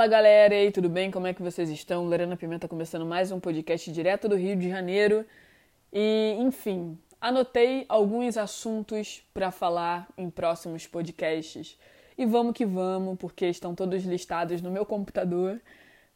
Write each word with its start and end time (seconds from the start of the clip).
Fala 0.00 0.08
galera, 0.08 0.54
e 0.54 0.58
aí, 0.60 0.72
tudo 0.72 0.88
bem? 0.88 1.10
Como 1.10 1.26
é 1.26 1.34
que 1.34 1.42
vocês 1.42 1.68
estão? 1.68 2.06
Lorena 2.06 2.34
Pimenta 2.34 2.66
começando 2.66 3.04
mais 3.04 3.30
um 3.30 3.38
podcast 3.38 3.92
direto 3.92 4.30
do 4.30 4.34
Rio 4.34 4.56
de 4.56 4.66
Janeiro. 4.66 5.26
E, 5.92 6.38
enfim, 6.38 6.98
anotei 7.20 7.84
alguns 7.86 8.38
assuntos 8.38 9.22
para 9.34 9.50
falar 9.50 10.08
em 10.16 10.30
próximos 10.30 10.86
podcasts. 10.86 11.78
E 12.16 12.24
vamos 12.24 12.54
que 12.54 12.64
vamos, 12.64 13.18
porque 13.18 13.44
estão 13.44 13.74
todos 13.74 14.02
listados 14.04 14.62
no 14.62 14.70
meu 14.70 14.86
computador 14.86 15.60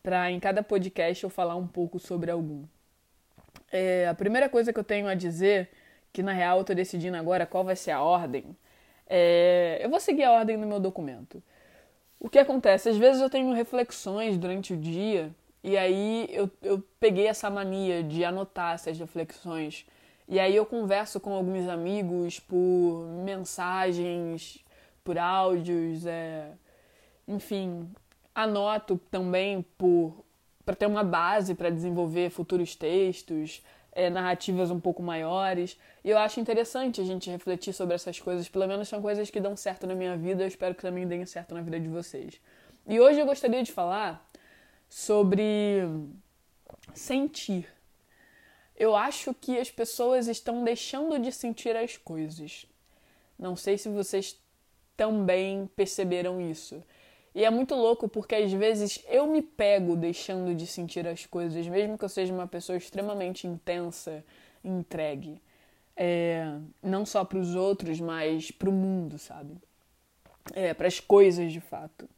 para 0.03 0.31
em 0.31 0.41
cada 0.41 0.63
podcast 0.63 1.23
eu 1.23 1.29
falar 1.29 1.57
um 1.57 1.67
pouco 1.67 1.99
sobre 1.99 2.31
algum. 2.31 2.65
É, 3.71 4.09
a 4.09 4.15
primeira 4.15 4.49
coisa 4.49 4.73
que 4.73 4.81
eu 4.81 4.85
tenho 4.85 5.09
a 5.09 5.15
dizer, 5.15 5.69
que 6.11 6.23
na 6.23 6.33
real 6.33 6.57
eu 6.57 6.65
tô 6.65 6.73
decidindo 6.73 7.19
agora 7.19 7.45
qual 7.45 7.63
vai 7.63 7.77
ser 7.77 7.91
a 7.91 8.01
ordem, 8.01 8.57
é, 9.07 9.79
eu 9.83 9.91
vou 9.91 10.01
seguir 10.01 10.25
a 10.25 10.33
ordem 10.33 10.57
no 10.57 10.67
meu 10.67 10.81
documento. 10.81 11.43
O 12.19 12.29
que 12.29 12.39
acontece? 12.39 12.89
Às 12.89 12.97
vezes 12.97 13.21
eu 13.21 13.29
tenho 13.29 13.53
reflexões 13.53 14.39
durante 14.39 14.73
o 14.73 14.77
dia 14.77 15.35
e 15.63 15.77
aí 15.77 16.29
eu, 16.31 16.51
eu 16.63 16.83
peguei 17.01 17.27
essa 17.27 17.49
mania 17.49 18.03
de 18.03 18.25
anotar 18.25 18.75
essas 18.75 18.99
reflexões. 18.99 19.87
E 20.29 20.41
aí 20.41 20.55
eu 20.55 20.65
converso 20.65 21.21
com 21.21 21.33
alguns 21.35 21.69
amigos 21.69 22.41
por 22.41 23.07
mensagens, 23.25 24.65
por 25.03 25.19
áudios, 25.19 26.07
é... 26.07 26.53
enfim, 27.29 27.91
anoto 28.35 28.99
também 29.11 29.63
por 29.77 30.25
para 30.65 30.75
ter 30.75 30.87
uma 30.87 31.05
base 31.05 31.55
para 31.55 31.69
desenvolver 31.69 32.31
futuros 32.31 32.75
textos, 32.75 33.63
é, 33.95 34.11
narrativas 34.11 34.71
um 34.71 34.81
pouco 34.81 35.03
maiores. 35.03 35.79
E 36.05 36.11
eu 36.11 36.19
acho 36.19 36.41
interessante 36.41 37.01
a 37.01 37.05
gente 37.05 37.31
refletir 37.31 37.73
sobre 37.73 37.95
essas 37.95 38.21
coisas, 38.21 38.49
pelo 38.49 38.67
menos 38.67 38.89
são 38.89 39.01
coisas 39.01 39.31
que 39.31 39.41
dão 39.41 39.57
certo 39.57 39.87
na 39.87 39.95
minha 39.95 40.17
vida, 40.17 40.43
eu 40.43 40.49
espero 40.49 40.75
que 40.75 40.83
também 40.83 41.07
deem 41.07 41.25
certo 41.25 41.55
na 41.55 41.63
vida 41.63 41.79
de 41.79 41.89
vocês. 41.89 42.41
E 42.87 43.01
hoje 43.01 43.21
eu 43.21 43.27
gostaria 43.27 43.63
de 43.63 43.73
falar 43.73 44.29
sobre 44.89 45.83
sentir. 46.95 47.67
Eu 48.77 48.95
acho 48.95 49.33
que 49.33 49.59
as 49.59 49.71
pessoas 49.71 50.27
estão 50.27 50.65
deixando 50.65 51.19
de 51.19 51.31
sentir 51.33 51.77
as 51.77 51.97
coisas. 51.97 52.67
Não 53.39 53.57
sei 53.57 53.79
se 53.79 53.89
vocês 53.89 54.39
também 54.97 55.69
perceberam 55.75 56.41
isso. 56.41 56.83
E 57.35 57.45
é 57.45 57.51
muito 57.51 57.75
louco 57.75 58.09
porque 58.09 58.35
às 58.35 58.53
vezes 58.53 59.05
eu 59.09 59.27
me 59.27 59.43
pego 59.43 59.97
deixando 59.97 60.55
de 60.55 60.67
sentir 60.67 61.07
as 61.09 61.27
coisas, 61.27 61.67
mesmo 61.67 61.99
que 61.99 62.05
eu 62.05 62.09
seja 62.09 62.33
uma 62.33 62.47
pessoa 62.47 62.79
extremamente 62.79 63.47
intensa, 63.47 64.25
entregue. 64.63 65.43
É, 65.97 66.57
não 66.83 67.05
só 67.05 67.25
para 67.25 67.39
os 67.39 67.55
outros, 67.57 68.01
mas 68.01 68.51
para 68.51 68.69
o 68.69 68.73
mundo, 68.73 69.19
sabe? 69.19 69.57
É, 70.53 70.73
para 70.75 70.87
as 70.87 71.01
coisas 71.01 71.53
de 71.53 71.61
fato. 71.61 72.09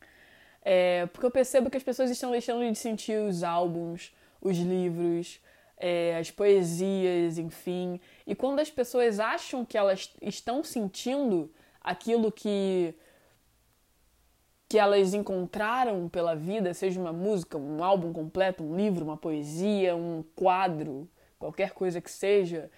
É, 0.63 1.07
porque 1.07 1.25
eu 1.25 1.31
percebo 1.31 1.71
que 1.71 1.77
as 1.77 1.83
pessoas 1.83 2.11
estão 2.11 2.31
deixando 2.31 2.71
de 2.71 2.77
sentir 2.77 3.19
os 3.19 3.43
álbuns, 3.43 4.13
os 4.41 4.59
livros, 4.59 5.41
é, 5.79 6.17
as 6.19 6.31
poesias, 6.31 7.39
enfim. 7.39 8.01
E 8.27 8.35
quando 8.35 8.61
as 8.61 8.71
pessoas 8.71 9.19
acham 9.19 9.65
que 9.65 9.79
elas 9.79 10.13
estão 10.21 10.63
sentindo 10.65 11.51
aquilo 11.81 12.33
que 12.33 12.95
que 14.69 14.79
elas 14.79 15.15
encontraram 15.15 16.09
pela 16.09 16.35
vida, 16.35 16.75
seja 16.75 17.01
uma 17.01 17.13
música, 17.13 17.57
um 17.57 17.85
álbum 17.85 18.13
completo, 18.13 18.65
um 18.65 18.77
livro, 18.77 19.05
uma 19.05 19.17
poesia, 19.17 19.95
um 19.95 20.25
quadro, 20.35 21.09
qualquer 21.39 21.71
coisa 21.71 22.01
que 22.01 22.11
seja, 22.11 22.71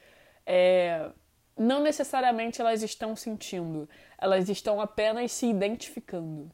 é, 0.44 1.11
não 1.56 1.83
necessariamente 1.83 2.61
elas 2.61 2.83
estão 2.83 3.16
sentindo, 3.16 3.89
elas 4.19 4.48
estão 4.48 4.81
apenas 4.81 5.33
se 5.33 5.47
identificando. 5.47 6.50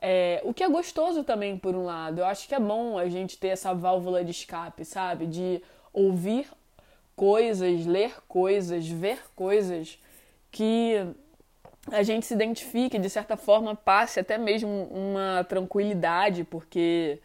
É, 0.00 0.40
o 0.42 0.52
que 0.52 0.64
é 0.64 0.68
gostoso 0.68 1.22
também, 1.22 1.56
por 1.56 1.76
um 1.76 1.84
lado. 1.84 2.20
Eu 2.20 2.26
acho 2.26 2.48
que 2.48 2.54
é 2.54 2.58
bom 2.58 2.98
a 2.98 3.08
gente 3.08 3.38
ter 3.38 3.48
essa 3.48 3.72
válvula 3.72 4.24
de 4.24 4.32
escape, 4.32 4.84
sabe? 4.84 5.26
De 5.26 5.62
ouvir 5.92 6.50
coisas, 7.14 7.86
ler 7.86 8.20
coisas, 8.26 8.88
ver 8.88 9.22
coisas 9.36 9.98
que 10.50 10.96
a 11.90 12.02
gente 12.02 12.26
se 12.26 12.34
identifique, 12.34 12.98
de 12.98 13.10
certa 13.10 13.36
forma, 13.36 13.74
passe 13.74 14.20
até 14.20 14.38
mesmo 14.38 14.88
uma 14.90 15.44
tranquilidade, 15.44 16.44
porque 16.44 17.18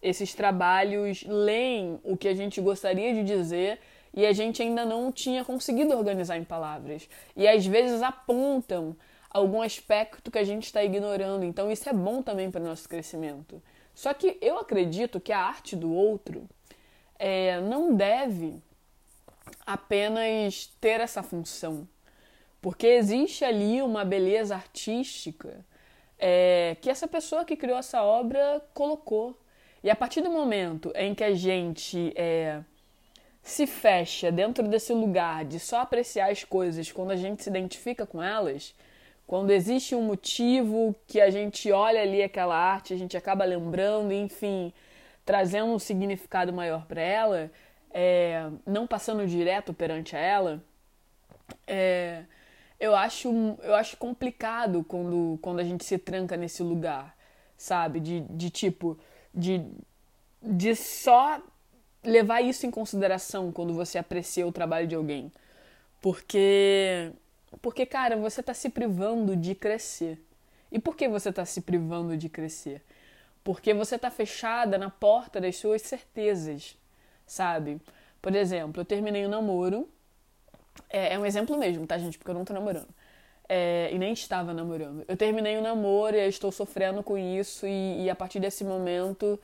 esses 0.00 0.34
trabalhos 0.34 1.24
leem 1.24 1.98
o 2.04 2.16
que 2.16 2.28
a 2.28 2.34
gente 2.34 2.60
gostaria 2.60 3.12
de 3.12 3.24
dizer 3.24 3.80
e 4.14 4.24
a 4.24 4.32
gente 4.32 4.62
ainda 4.62 4.84
não 4.84 5.10
tinha 5.10 5.44
conseguido 5.44 5.96
organizar 5.96 6.38
em 6.38 6.44
palavras. 6.44 7.08
E 7.34 7.48
às 7.48 7.66
vezes 7.66 8.02
apontam 8.02 8.96
algum 9.28 9.60
aspecto 9.60 10.30
que 10.30 10.38
a 10.38 10.44
gente 10.44 10.64
está 10.64 10.82
ignorando. 10.84 11.44
Então 11.44 11.70
isso 11.70 11.88
é 11.88 11.92
bom 11.92 12.22
também 12.22 12.50
para 12.50 12.60
o 12.60 12.64
nosso 12.64 12.88
crescimento. 12.88 13.60
Só 13.94 14.14
que 14.14 14.38
eu 14.40 14.58
acredito 14.58 15.20
que 15.20 15.32
a 15.32 15.40
arte 15.40 15.74
do 15.74 15.92
outro 15.92 16.48
é, 17.18 17.60
não 17.60 17.94
deve 17.94 18.62
apenas 19.66 20.66
ter 20.80 21.00
essa 21.00 21.22
função 21.22 21.86
porque 22.66 22.88
existe 22.88 23.44
ali 23.44 23.80
uma 23.80 24.04
beleza 24.04 24.56
artística 24.56 25.64
é, 26.18 26.76
que 26.80 26.90
essa 26.90 27.06
pessoa 27.06 27.44
que 27.44 27.54
criou 27.54 27.78
essa 27.78 28.02
obra 28.02 28.60
colocou. 28.74 29.38
E 29.84 29.88
a 29.88 29.94
partir 29.94 30.20
do 30.20 30.32
momento 30.32 30.90
em 30.96 31.14
que 31.14 31.22
a 31.22 31.32
gente 31.32 32.12
é, 32.16 32.58
se 33.40 33.68
fecha 33.68 34.32
dentro 34.32 34.66
desse 34.66 34.92
lugar 34.92 35.44
de 35.44 35.60
só 35.60 35.82
apreciar 35.82 36.28
as 36.28 36.42
coisas 36.42 36.90
quando 36.90 37.12
a 37.12 37.16
gente 37.16 37.44
se 37.44 37.50
identifica 37.50 38.04
com 38.04 38.20
elas, 38.20 38.74
quando 39.28 39.52
existe 39.52 39.94
um 39.94 40.02
motivo 40.02 40.92
que 41.06 41.20
a 41.20 41.30
gente 41.30 41.70
olha 41.70 42.02
ali 42.02 42.20
aquela 42.20 42.56
arte, 42.56 42.92
a 42.92 42.96
gente 42.96 43.16
acaba 43.16 43.44
lembrando, 43.44 44.12
enfim, 44.12 44.72
trazendo 45.24 45.70
um 45.70 45.78
significado 45.78 46.52
maior 46.52 46.84
para 46.84 47.00
ela, 47.00 47.48
é, 47.94 48.44
não 48.66 48.88
passando 48.88 49.24
direto 49.24 49.72
perante 49.72 50.16
ela, 50.16 50.60
é, 51.64 52.24
eu 52.78 52.94
acho, 52.94 53.28
eu 53.62 53.74
acho 53.74 53.96
complicado 53.96 54.84
quando, 54.84 55.38
quando 55.40 55.60
a 55.60 55.64
gente 55.64 55.84
se 55.84 55.98
tranca 55.98 56.36
nesse 56.36 56.62
lugar, 56.62 57.16
sabe? 57.56 58.00
De, 58.00 58.20
de 58.20 58.50
tipo, 58.50 58.98
de, 59.34 59.64
de 60.42 60.74
só 60.76 61.40
levar 62.04 62.42
isso 62.42 62.66
em 62.66 62.70
consideração 62.70 63.50
quando 63.50 63.74
você 63.74 63.98
aprecia 63.98 64.46
o 64.46 64.52
trabalho 64.52 64.86
de 64.86 64.94
alguém. 64.94 65.32
Porque, 66.00 67.12
porque 67.62 67.86
cara, 67.86 68.16
você 68.16 68.40
está 68.40 68.54
se 68.54 68.68
privando 68.68 69.34
de 69.34 69.54
crescer. 69.54 70.22
E 70.70 70.78
por 70.78 70.96
que 70.96 71.08
você 71.08 71.30
está 71.30 71.44
se 71.44 71.60
privando 71.62 72.16
de 72.16 72.28
crescer? 72.28 72.82
Porque 73.42 73.72
você 73.72 73.96
está 73.96 74.10
fechada 74.10 74.76
na 74.76 74.90
porta 74.90 75.40
das 75.40 75.56
suas 75.56 75.82
certezas, 75.82 76.76
sabe? 77.26 77.80
Por 78.20 78.34
exemplo, 78.34 78.82
eu 78.82 78.84
terminei 78.84 79.24
o 79.24 79.28
um 79.28 79.30
namoro 79.30 79.88
é, 80.88 81.14
é 81.14 81.18
um 81.18 81.26
exemplo 81.26 81.56
mesmo, 81.58 81.86
tá, 81.86 81.98
gente? 81.98 82.18
Porque 82.18 82.30
eu 82.30 82.34
não 82.34 82.44
tô 82.44 82.52
namorando. 82.52 82.88
É, 83.48 83.90
e 83.92 83.98
nem 83.98 84.12
estava 84.12 84.52
namorando. 84.52 85.04
Eu 85.06 85.16
terminei 85.16 85.56
o 85.56 85.62
namoro 85.62 86.16
e 86.16 86.28
estou 86.28 86.50
sofrendo 86.50 87.02
com 87.02 87.16
isso, 87.16 87.66
e, 87.66 88.04
e 88.04 88.10
a 88.10 88.14
partir 88.14 88.40
desse 88.40 88.64
momento 88.64 89.38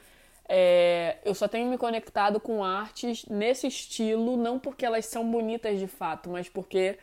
é, 0.49 1.17
eu 1.25 1.35
só 1.35 1.49
tenho 1.49 1.71
me 1.71 1.79
conectado 1.79 2.39
com 2.41 2.63
artes 2.63 3.25
nesse 3.27 3.67
estilo, 3.67 4.37
não 4.37 4.59
porque 4.59 4.85
elas 4.85 5.07
são 5.07 5.31
bonitas 5.31 5.79
de 5.79 5.87
fato, 5.87 6.29
mas 6.29 6.49
porque 6.49 6.99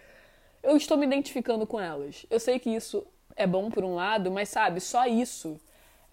eu 0.61 0.77
estou 0.77 0.97
me 0.97 1.05
identificando 1.05 1.65
com 1.65 1.79
elas. 1.79 2.25
Eu 2.29 2.39
sei 2.39 2.59
que 2.59 2.69
isso 2.69 3.05
é 3.35 3.47
bom 3.47 3.71
por 3.71 3.83
um 3.83 3.95
lado, 3.95 4.29
mas 4.31 4.49
sabe, 4.49 4.79
só 4.79 5.07
isso 5.07 5.59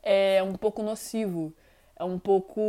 é 0.03 0.43
um 0.43 0.55
pouco 0.55 0.83
nocivo, 0.83 1.53
é 1.97 2.05
um 2.05 2.19
pouco. 2.19 2.63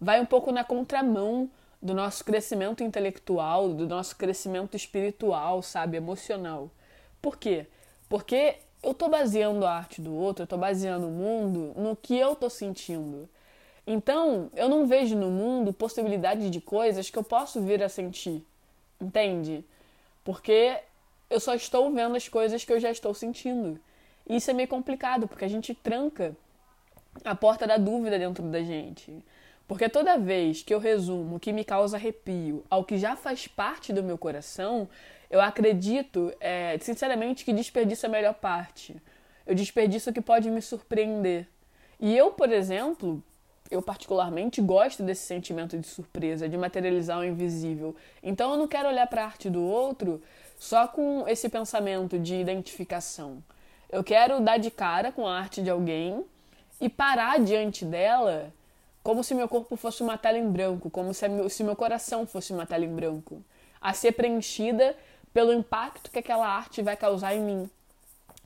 vai 0.00 0.20
um 0.20 0.26
pouco 0.26 0.50
na 0.50 0.64
contramão 0.64 1.50
do 1.82 1.94
nosso 1.94 2.24
crescimento 2.24 2.82
intelectual, 2.82 3.72
do 3.72 3.86
nosso 3.86 4.16
crescimento 4.16 4.76
espiritual, 4.76 5.62
sabe, 5.62 5.96
emocional. 5.96 6.70
Por 7.22 7.36
quê? 7.36 7.66
Porque 8.08 8.56
eu 8.82 8.94
tô 8.94 9.08
baseando 9.08 9.64
a 9.66 9.72
arte 9.72 10.00
do 10.00 10.14
outro, 10.14 10.42
eu 10.42 10.46
tô 10.46 10.56
baseando 10.56 11.08
o 11.08 11.10
mundo 11.10 11.72
no 11.76 11.96
que 11.96 12.16
eu 12.16 12.34
tô 12.34 12.50
sentindo. 12.50 13.28
Então, 13.86 14.50
eu 14.54 14.68
não 14.68 14.86
vejo 14.86 15.16
no 15.16 15.30
mundo 15.30 15.72
possibilidade 15.72 16.50
de 16.50 16.60
coisas 16.60 17.10
que 17.10 17.18
eu 17.18 17.24
posso 17.24 17.60
vir 17.60 17.82
a 17.82 17.88
sentir. 17.88 18.44
Entende? 19.00 19.64
Porque 20.22 20.78
eu 21.30 21.40
só 21.40 21.54
estou 21.54 21.90
vendo 21.92 22.16
as 22.16 22.28
coisas 22.28 22.64
que 22.64 22.72
eu 22.72 22.80
já 22.80 22.90
estou 22.90 23.14
sentindo. 23.14 23.80
Isso 24.28 24.50
é 24.50 24.54
meio 24.54 24.68
complicado, 24.68 25.26
porque 25.26 25.44
a 25.44 25.48
gente 25.48 25.74
tranca 25.74 26.36
a 27.24 27.34
porta 27.34 27.66
da 27.66 27.76
dúvida 27.76 28.18
dentro 28.18 28.44
da 28.44 28.62
gente. 28.62 29.24
Porque 29.70 29.88
toda 29.88 30.18
vez 30.18 30.64
que 30.64 30.74
eu 30.74 30.80
resumo 30.80 31.36
o 31.36 31.38
que 31.38 31.52
me 31.52 31.62
causa 31.62 31.96
arrepio 31.96 32.64
ao 32.68 32.82
que 32.82 32.98
já 32.98 33.14
faz 33.14 33.46
parte 33.46 33.92
do 33.92 34.02
meu 34.02 34.18
coração, 34.18 34.88
eu 35.30 35.40
acredito, 35.40 36.34
é, 36.40 36.76
sinceramente, 36.80 37.44
que 37.44 37.52
desperdiço 37.52 38.04
a 38.04 38.08
melhor 38.08 38.34
parte. 38.34 39.00
Eu 39.46 39.54
desperdiço 39.54 40.10
o 40.10 40.12
que 40.12 40.20
pode 40.20 40.50
me 40.50 40.60
surpreender. 40.60 41.46
E 42.00 42.16
eu, 42.16 42.32
por 42.32 42.50
exemplo, 42.50 43.22
eu 43.70 43.80
particularmente 43.80 44.60
gosto 44.60 45.04
desse 45.04 45.22
sentimento 45.22 45.78
de 45.78 45.86
surpresa, 45.86 46.48
de 46.48 46.58
materializar 46.58 47.20
o 47.20 47.24
invisível. 47.24 47.94
Então 48.24 48.50
eu 48.50 48.56
não 48.56 48.66
quero 48.66 48.88
olhar 48.88 49.06
para 49.06 49.22
a 49.22 49.26
arte 49.26 49.48
do 49.48 49.62
outro 49.62 50.20
só 50.58 50.88
com 50.88 51.28
esse 51.28 51.48
pensamento 51.48 52.18
de 52.18 52.34
identificação. 52.34 53.40
Eu 53.88 54.02
quero 54.02 54.40
dar 54.40 54.58
de 54.58 54.72
cara 54.72 55.12
com 55.12 55.28
a 55.28 55.38
arte 55.38 55.62
de 55.62 55.70
alguém 55.70 56.24
e 56.80 56.88
parar 56.88 57.38
diante 57.38 57.84
dela 57.84 58.52
como 59.02 59.24
se 59.24 59.34
meu 59.34 59.48
corpo 59.48 59.76
fosse 59.76 60.02
uma 60.02 60.18
tela 60.18 60.38
em 60.38 60.50
branco, 60.50 60.90
como 60.90 61.12
se 61.14 61.64
meu 61.64 61.76
coração 61.76 62.26
fosse 62.26 62.52
uma 62.52 62.66
tela 62.66 62.84
em 62.84 62.94
branco, 62.94 63.42
a 63.80 63.92
ser 63.92 64.12
preenchida 64.12 64.96
pelo 65.32 65.52
impacto 65.52 66.10
que 66.10 66.18
aquela 66.18 66.46
arte 66.46 66.82
vai 66.82 66.96
causar 66.96 67.34
em 67.34 67.40
mim. 67.40 67.70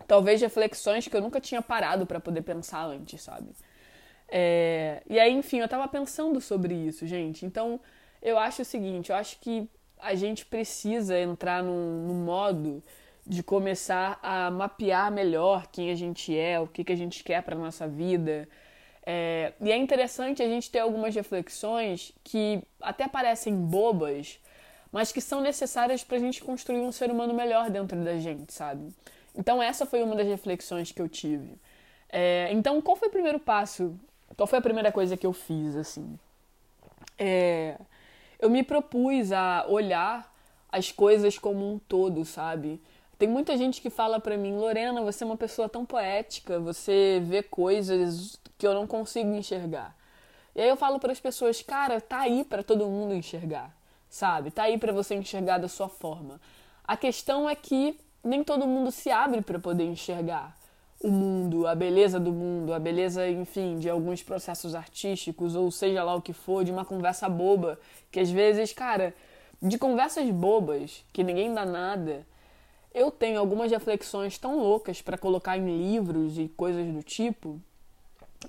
Talvez 0.06 0.40
reflexões 0.40 1.08
que 1.08 1.16
eu 1.16 1.20
nunca 1.20 1.40
tinha 1.40 1.62
parado 1.62 2.06
para 2.06 2.20
poder 2.20 2.42
pensar 2.42 2.84
antes, 2.84 3.22
sabe? 3.22 3.50
É... 4.28 5.02
E 5.08 5.18
aí, 5.18 5.32
enfim, 5.32 5.60
eu 5.60 5.68
tava 5.68 5.88
pensando 5.88 6.40
sobre 6.40 6.74
isso, 6.74 7.06
gente. 7.06 7.46
Então, 7.46 7.80
eu 8.22 8.38
acho 8.38 8.62
o 8.62 8.64
seguinte: 8.64 9.10
eu 9.10 9.16
acho 9.16 9.38
que 9.40 9.68
a 9.98 10.14
gente 10.14 10.44
precisa 10.44 11.18
entrar 11.18 11.62
num, 11.62 12.06
num 12.06 12.24
modo 12.24 12.82
de 13.26 13.42
começar 13.42 14.18
a 14.22 14.50
mapear 14.50 15.10
melhor 15.10 15.66
quem 15.68 15.90
a 15.90 15.94
gente 15.94 16.36
é, 16.36 16.60
o 16.60 16.66
que, 16.66 16.84
que 16.84 16.92
a 16.92 16.96
gente 16.96 17.24
quer 17.24 17.42
para 17.42 17.56
nossa 17.56 17.88
vida. 17.88 18.46
É, 19.06 19.52
e 19.60 19.70
é 19.70 19.76
interessante 19.76 20.42
a 20.42 20.48
gente 20.48 20.70
ter 20.70 20.78
algumas 20.78 21.14
reflexões 21.14 22.12
que 22.24 22.62
até 22.80 23.06
parecem 23.06 23.54
bobas, 23.54 24.40
mas 24.90 25.12
que 25.12 25.20
são 25.20 25.40
necessárias 25.40 26.02
para 26.02 26.16
a 26.16 26.20
gente 26.20 26.42
construir 26.42 26.80
um 26.80 26.92
ser 26.92 27.10
humano 27.10 27.34
melhor 27.34 27.68
dentro 27.68 28.02
da 28.02 28.16
gente, 28.16 28.52
sabe? 28.52 28.88
Então, 29.36 29.62
essa 29.62 29.84
foi 29.84 30.02
uma 30.02 30.16
das 30.16 30.26
reflexões 30.26 30.90
que 30.90 31.02
eu 31.02 31.08
tive. 31.08 31.58
É, 32.08 32.48
então, 32.52 32.80
qual 32.80 32.96
foi 32.96 33.08
o 33.08 33.10
primeiro 33.10 33.38
passo? 33.38 33.98
Qual 34.36 34.46
foi 34.46 34.58
a 34.58 34.62
primeira 34.62 34.90
coisa 34.90 35.16
que 35.16 35.26
eu 35.26 35.32
fiz, 35.32 35.76
assim? 35.76 36.18
É, 37.18 37.76
eu 38.38 38.48
me 38.48 38.62
propus 38.62 39.32
a 39.32 39.66
olhar 39.68 40.32
as 40.70 40.90
coisas 40.90 41.38
como 41.38 41.74
um 41.74 41.78
todo, 41.78 42.24
sabe? 42.24 42.80
Tem 43.24 43.32
muita 43.32 43.56
gente 43.56 43.80
que 43.80 43.88
fala 43.88 44.20
pra 44.20 44.36
mim, 44.36 44.54
Lorena, 44.54 45.00
você 45.00 45.24
é 45.24 45.26
uma 45.26 45.34
pessoa 45.34 45.66
tão 45.66 45.86
poética, 45.86 46.60
você 46.60 47.22
vê 47.24 47.42
coisas 47.42 48.38
que 48.58 48.66
eu 48.66 48.74
não 48.74 48.86
consigo 48.86 49.34
enxergar. 49.34 49.96
E 50.54 50.60
aí 50.60 50.68
eu 50.68 50.76
falo 50.76 50.98
para 51.00 51.10
as 51.10 51.20
pessoas, 51.20 51.62
cara, 51.62 52.02
tá 52.02 52.18
aí 52.18 52.44
para 52.44 52.62
todo 52.62 52.84
mundo 52.84 53.14
enxergar, 53.14 53.74
sabe? 54.10 54.50
Tá 54.50 54.64
aí 54.64 54.76
para 54.76 54.92
você 54.92 55.14
enxergar 55.14 55.56
da 55.56 55.68
sua 55.68 55.88
forma. 55.88 56.38
A 56.86 56.98
questão 56.98 57.48
é 57.48 57.54
que 57.54 57.98
nem 58.22 58.44
todo 58.44 58.66
mundo 58.66 58.90
se 58.90 59.10
abre 59.10 59.40
para 59.40 59.58
poder 59.58 59.84
enxergar 59.84 60.54
o 61.02 61.10
mundo, 61.10 61.66
a 61.66 61.74
beleza 61.74 62.20
do 62.20 62.30
mundo, 62.30 62.74
a 62.74 62.78
beleza, 62.78 63.26
enfim, 63.26 63.78
de 63.78 63.88
alguns 63.88 64.22
processos 64.22 64.74
artísticos, 64.74 65.56
ou 65.56 65.70
seja 65.70 66.04
lá 66.04 66.14
o 66.14 66.20
que 66.20 66.34
for, 66.34 66.62
de 66.62 66.70
uma 66.70 66.84
conversa 66.84 67.26
boba, 67.26 67.80
que 68.12 68.20
às 68.20 68.30
vezes, 68.30 68.74
cara, 68.74 69.14
de 69.62 69.78
conversas 69.78 70.28
bobas, 70.28 71.02
que 71.10 71.24
ninguém 71.24 71.54
dá 71.54 71.64
nada, 71.64 72.26
eu 72.94 73.11
tenho 73.11 73.41
algumas 73.41 73.70
reflexões 73.70 74.38
tão 74.38 74.56
loucas 74.58 75.02
para 75.02 75.19
colocar 75.19 75.58
em 75.58 75.67
livros 75.67 76.38
e 76.38 76.49
coisas 76.49 76.87
do 76.87 77.02
tipo. 77.02 77.61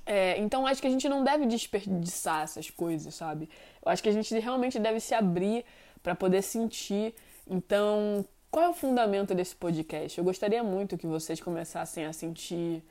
É, 0.06 0.38
então 0.40 0.68
acho 0.68 0.82
que 0.82 0.88
a 0.88 0.90
gente 0.90 1.10
não 1.10 1.24
deve 1.24 1.46
desperdiçar 1.48 2.44
essas 2.44 2.70
coisas, 2.70 3.16
sabe? 3.16 3.50
Eu 3.84 3.92
acho 3.92 4.04
que 4.04 4.10
a 4.10 4.12
gente 4.12 4.38
realmente 4.38 4.78
deve 4.78 5.00
se 5.00 5.16
abrir 5.16 5.66
para 6.04 6.14
poder 6.14 6.44
sentir. 6.44 7.16
Então, 7.50 8.24
qual 8.52 8.66
é 8.66 8.70
o 8.70 8.74
fundamento 8.74 9.34
desse 9.34 9.56
podcast? 9.56 10.18
Eu 10.18 10.24
gostaria 10.24 10.64
muito 10.64 10.98
que 10.98 11.08
vocês 11.08 11.42
começassem 11.42 12.06
a 12.06 12.14
sentir 12.14 12.84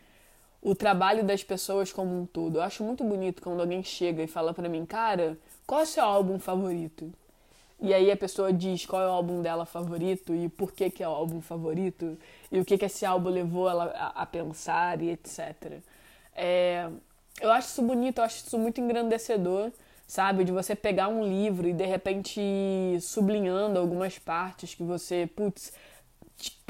o 0.60 0.74
trabalho 0.74 1.22
das 1.22 1.44
pessoas 1.44 1.92
como 1.92 2.20
um 2.20 2.26
todo. 2.26 2.56
Eu 2.56 2.62
acho 2.62 2.82
muito 2.82 3.04
bonito 3.04 3.42
quando 3.42 3.60
alguém 3.60 3.82
chega 3.82 4.22
e 4.22 4.26
fala 4.26 4.52
para 4.52 4.68
mim, 4.68 4.84
cara, 4.84 5.38
qual 5.66 5.80
é 5.80 5.84
o 5.84 5.86
seu 5.86 6.02
álbum 6.02 6.38
favorito? 6.38 7.12
E 7.84 7.92
aí 7.92 8.10
a 8.10 8.16
pessoa 8.16 8.52
diz 8.52 8.86
qual 8.86 9.02
é 9.02 9.06
o 9.06 9.10
álbum 9.10 9.42
dela 9.42 9.66
favorito 9.66 10.34
e 10.34 10.48
por 10.48 10.72
que, 10.72 10.90
que 10.90 11.02
é 11.02 11.08
o 11.08 11.12
álbum 11.12 11.40
favorito 11.40 12.18
e 12.50 12.58
o 12.58 12.64
que, 12.64 12.78
que 12.78 12.84
esse 12.86 13.04
álbum 13.04 13.28
levou 13.28 13.68
ela 13.68 13.92
a, 13.94 14.22
a 14.22 14.26
pensar 14.26 15.02
e 15.02 15.10
etc. 15.10 15.80
É, 16.34 16.88
eu 17.40 17.52
acho 17.52 17.68
isso 17.68 17.82
bonito, 17.82 18.18
eu 18.18 18.24
acho 18.24 18.46
isso 18.46 18.58
muito 18.58 18.80
engrandecedor 18.80 19.70
sabe? 20.06 20.44
De 20.44 20.52
você 20.52 20.74
pegar 20.74 21.08
um 21.08 21.24
livro 21.24 21.68
e 21.68 21.72
de 21.72 21.84
repente 21.84 22.40
ir 22.40 23.00
sublinhando 23.00 23.78
algumas 23.78 24.18
partes 24.18 24.74
que 24.74 24.82
você, 24.82 25.28
putz, 25.34 25.72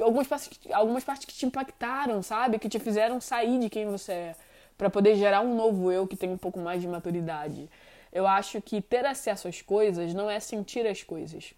algumas 0.00 0.26
partes, 0.26 0.50
algumas 0.72 1.05
partes 1.05 1.25
que 1.26 1.34
te 1.34 1.46
impactaram, 1.46 2.22
sabe? 2.22 2.58
Que 2.58 2.69
te 2.69 2.78
fizeram 2.78 3.20
sair 3.20 3.58
de 3.58 3.69
quem 3.69 3.87
você 3.87 4.12
é, 4.12 4.37
para 4.76 4.90
poder 4.90 5.16
gerar 5.16 5.40
um 5.40 5.55
novo 5.55 5.90
eu 5.93 6.06
que 6.06 6.16
tem 6.16 6.31
um 6.31 6.38
pouco 6.38 6.58
mais 6.58 6.81
de 6.81 6.88
maturidade. 6.88 7.69
Eu 8.14 8.28
acho 8.28 8.62
que 8.62 8.81
ter 8.81 9.05
acesso 9.05 9.49
às 9.49 9.61
coisas 9.61 10.14
não 10.14 10.31
é 10.31 10.38
sentir 10.38 10.87
as 10.87 11.02
coisas. 11.02 11.52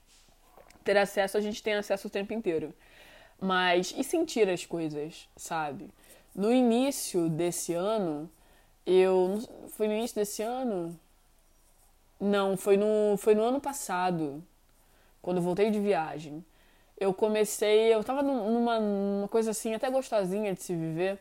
Ter 0.83 0.97
acesso, 0.97 1.37
a 1.37 1.41
gente 1.41 1.63
tem 1.63 1.75
acesso 1.75 2.09
o 2.09 2.11
tempo 2.11 2.33
inteiro. 2.33 2.75
Mas 3.39 3.95
e 3.95 4.03
sentir 4.03 4.49
as 4.49 4.65
coisas, 4.65 5.29
sabe? 5.37 5.91
No 6.35 6.51
início 6.51 7.29
desse 7.29 7.75
ano, 7.75 8.31
eu. 8.87 9.39
Foi 9.69 9.87
no 9.87 9.95
início 9.95 10.17
desse 10.17 10.43
ano? 10.43 10.99
Não, 12.19 12.57
foi 12.57 12.79
no, 12.79 13.17
foi 13.19 13.35
no 13.35 13.43
ano 13.43 13.61
passado, 13.61 14.43
quando 15.21 15.37
eu 15.37 15.43
voltei 15.43 15.71
de 15.71 15.79
viagem. 15.79 16.43
Eu 16.99 17.13
comecei, 17.13 17.93
eu 17.93 18.03
tava 18.03 18.23
numa, 18.23 18.81
numa 18.81 19.29
coisa 19.29 19.51
assim, 19.51 19.75
até 19.75 19.91
gostosinha 19.91 20.55
de 20.55 20.63
se 20.63 20.75
viver. 20.75 21.19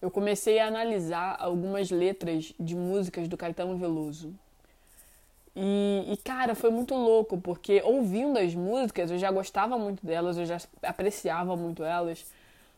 Eu 0.00 0.10
comecei 0.10 0.60
a 0.60 0.68
analisar 0.68 1.36
algumas 1.40 1.90
letras 1.90 2.54
de 2.60 2.76
músicas 2.76 3.26
do 3.26 3.36
Caetano 3.36 3.76
Veloso. 3.76 4.32
E, 5.58 6.04
e, 6.12 6.16
cara, 6.18 6.54
foi 6.54 6.68
muito 6.68 6.94
louco, 6.94 7.38
porque 7.38 7.80
ouvindo 7.82 8.38
as 8.38 8.54
músicas, 8.54 9.10
eu 9.10 9.16
já 9.16 9.30
gostava 9.30 9.78
muito 9.78 10.04
delas, 10.04 10.36
eu 10.36 10.44
já 10.44 10.58
apreciava 10.82 11.56
muito 11.56 11.82
elas. 11.82 12.26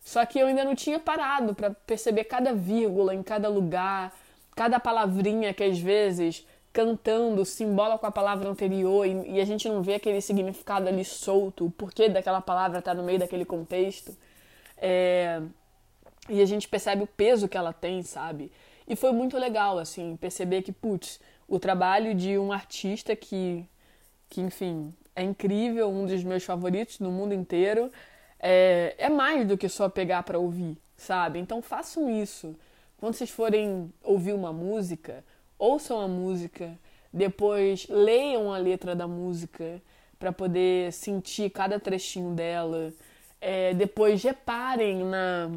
Só 0.01 0.25
que 0.25 0.39
eu 0.39 0.47
ainda 0.47 0.65
não 0.65 0.77
tinha 0.77 1.01
parado 1.01 1.57
para 1.57 1.71
perceber 1.71 2.25
cada 2.25 2.55
vírgula 2.55 3.13
em 3.13 3.23
cada 3.23 3.49
lugar, 3.49 4.15
cada 4.55 4.79
palavrinha 4.79 5.53
que 5.53 5.65
às 5.65 5.79
vezes 5.81 6.47
cantando, 6.73 7.45
simbola 7.45 7.99
com 7.99 8.07
a 8.07 8.13
palavra 8.13 8.49
anterior 8.49 9.05
e, 9.05 9.33
e, 9.33 9.41
a 9.41 9.45
gente 9.45 9.69
não 9.69 9.83
vê 9.83 9.95
aquele 9.95 10.21
significado 10.21 10.87
ali 10.87 11.05
solto, 11.05 11.67
o 11.67 11.71
porquê 11.71 12.09
daquela 12.09 12.41
palavra 12.41 12.81
tá 12.81 12.95
no 12.95 13.03
meio 13.03 13.19
daquele 13.19 13.45
contexto. 13.45 14.17
É, 14.77 15.43
e 16.29 16.41
a 16.41 16.47
gente 16.47 16.69
percebe 16.69 17.03
o 17.03 17.07
peso 17.07 17.49
que 17.49 17.57
ela 17.57 17.73
tem, 17.73 18.05
sabe? 18.05 18.53
E 18.87 18.95
foi 18.95 19.13
muito 19.13 19.37
legal, 19.37 19.79
assim, 19.79 20.17
perceber 20.17 20.63
que, 20.63 20.71
putz, 20.71 21.21
o 21.49 21.59
trabalho 21.59 22.15
de 22.15 22.39
um 22.39 22.53
artista 22.53 23.17
que, 23.17 23.67
que 24.29 24.41
enfim, 24.41 24.95
é 25.17 25.23
incrível, 25.23 25.89
um 25.89 26.07
dos 26.07 26.23
meus 26.23 26.45
favoritos 26.45 27.01
no 27.01 27.11
mundo 27.11 27.33
inteiro, 27.35 27.91
é, 28.39 28.95
é 28.99 29.09
mais 29.09 29.47
do 29.47 29.57
que 29.57 29.69
só 29.69 29.89
pegar 29.89 30.23
para 30.23 30.39
ouvir, 30.39 30.77
sabe? 30.97 31.39
Então 31.39 31.61
façam 31.63 32.09
isso. 32.11 32.55
Quando 32.99 33.15
vocês 33.15 33.31
forem 33.31 33.93
ouvir 34.03 34.33
uma 34.33 34.53
música, 34.53 35.25
ouçam 35.59 36.01
a 36.01 36.07
música, 36.07 36.79
depois 37.13 37.87
leiam 37.89 38.53
a 38.53 38.59
letra 38.59 38.95
da 38.95 39.09
música 39.09 39.81
para 40.19 40.33
poder 40.33 40.93
sentir 40.93 41.51
cada 41.51 41.81
trechinho 41.81 42.35
dela, 42.35 42.93
é, 43.41 43.73
depois 43.73 44.23
reparem 44.23 45.05
na, 45.05 45.51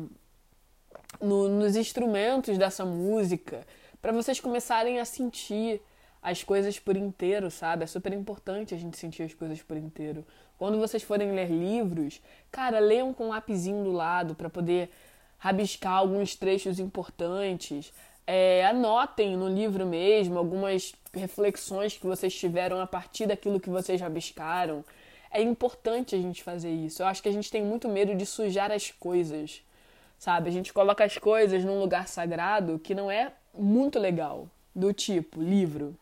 no, 1.20 1.50
nos 1.50 1.76
instrumentos 1.76 2.58
dessa 2.58 2.86
música, 2.86 3.66
para 4.02 4.12
vocês 4.12 4.40
começarem 4.40 5.00
a 5.00 5.06
sentir 5.06 5.82
as 6.22 6.44
coisas 6.44 6.80
por 6.80 6.96
inteiro, 6.96 7.50
sabe? 7.50 7.84
É 7.84 7.88
super 7.88 8.14
importante 8.14 8.76
a 8.76 8.78
gente 8.78 8.98
sentir 8.98 9.24
as 9.24 9.34
coisas 9.34 9.62
por 9.62 9.76
inteiro. 9.76 10.26
Quando 10.58 10.78
vocês 10.78 11.02
forem 11.02 11.32
ler 11.32 11.50
livros, 11.50 12.22
cara, 12.52 12.80
leiam 12.80 13.14
com 13.14 13.26
um 13.26 13.30
lapisinho 13.30 13.84
do 13.84 13.92
lado 13.92 14.36
para 14.36 14.50
poder 14.50 14.92
rabiscar 15.40 15.94
alguns 15.94 16.36
trechos 16.36 16.80
importantes. 16.80 17.92
É, 18.28 18.64
anotem 18.68 19.36
no 19.36 19.50
livro 19.50 19.88
mesmo 19.88 20.38
algumas 20.38 20.94
reflexões 21.12 21.98
que 21.98 22.06
vocês 22.06 22.34
tiveram 22.36 22.80
a 22.80 22.86
partir 22.86 23.26
daquilo 23.26 23.60
que 23.60 23.70
vocês 23.70 24.00
rabiscaram. 24.00 24.86
É 25.32 25.42
importante 25.42 26.14
a 26.14 26.20
gente 26.20 26.44
fazer 26.44 26.70
isso. 26.70 27.02
Eu 27.02 27.08
acho 27.08 27.24
que 27.24 27.30
a 27.30 27.32
gente 27.32 27.50
tem 27.50 27.64
muito 27.64 27.90
medo 27.90 28.14
de 28.14 28.26
sujar 28.26 28.72
as 28.72 28.92
coisas, 28.92 29.64
sabe? 30.20 30.50
A 30.50 30.54
gente 30.54 30.72
coloca 30.72 31.04
as 31.04 31.18
coisas 31.18 31.66
num 31.66 31.80
lugar 31.80 32.08
sagrado 32.08 32.78
que 32.78 32.94
não 32.94 33.10
é 33.10 33.32
muito 33.52 33.98
legal. 33.98 34.48
Do 34.74 34.94
tipo, 34.94 35.42
livro. 35.42 35.98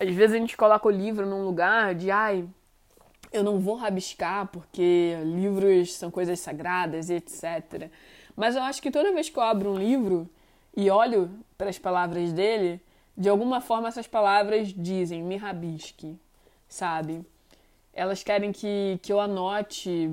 Às 0.00 0.14
vezes 0.14 0.34
a 0.34 0.38
gente 0.38 0.56
coloca 0.56 0.88
o 0.88 0.90
livro 0.90 1.26
num 1.26 1.44
lugar 1.44 1.94
de, 1.94 2.10
ai, 2.10 2.48
eu 3.32 3.44
não 3.44 3.60
vou 3.60 3.76
rabiscar 3.76 4.48
porque 4.48 5.14
livros 5.24 5.94
são 5.94 6.10
coisas 6.10 6.40
sagradas 6.40 7.10
e 7.10 7.14
etc. 7.14 7.90
Mas 8.34 8.56
eu 8.56 8.62
acho 8.62 8.80
que 8.80 8.90
toda 8.90 9.12
vez 9.12 9.28
que 9.28 9.38
eu 9.38 9.42
abro 9.42 9.70
um 9.70 9.76
livro, 9.76 10.28
e 10.76 10.90
olho 10.90 11.30
para 11.58 11.68
as 11.68 11.78
palavras 11.78 12.32
dele, 12.32 12.80
de 13.16 13.28
alguma 13.28 13.60
forma 13.60 13.88
essas 13.88 14.06
palavras 14.06 14.72
dizem 14.72 15.22
me 15.22 15.36
rabisque, 15.36 16.16
sabe? 16.68 17.24
Elas 17.92 18.22
querem 18.22 18.52
que, 18.52 18.98
que 19.02 19.12
eu 19.12 19.20
anote 19.20 20.10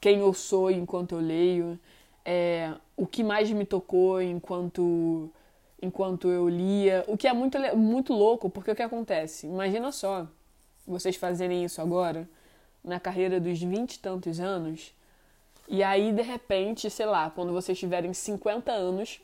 quem 0.00 0.20
eu 0.20 0.32
sou 0.32 0.70
enquanto 0.70 1.16
eu 1.16 1.20
leio, 1.20 1.78
é, 2.24 2.72
o 2.96 3.06
que 3.06 3.22
mais 3.22 3.50
me 3.50 3.64
tocou 3.64 4.22
enquanto 4.22 5.30
enquanto 5.80 6.28
eu 6.28 6.48
lia, 6.48 7.04
o 7.06 7.16
que 7.16 7.28
é 7.28 7.32
muito, 7.32 7.58
muito 7.76 8.12
louco, 8.12 8.48
porque 8.48 8.70
o 8.70 8.74
que 8.74 8.82
acontece? 8.82 9.46
Imagina 9.46 9.92
só 9.92 10.26
vocês 10.86 11.16
fazerem 11.16 11.64
isso 11.64 11.80
agora, 11.80 12.28
na 12.82 13.00
carreira 13.00 13.40
dos 13.40 13.60
vinte 13.60 13.94
e 13.94 13.98
tantos 13.98 14.38
anos, 14.38 14.94
e 15.68 15.82
aí 15.82 16.12
de 16.12 16.22
repente, 16.22 16.88
sei 16.88 17.06
lá, 17.06 17.28
quando 17.30 17.52
vocês 17.52 17.78
tiverem 17.78 18.14
50 18.14 18.70
anos, 18.70 19.20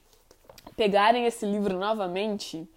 pegarem 0.77 1.27
esse 1.27 1.47
livro 1.47 1.79
novamente 1.79 2.69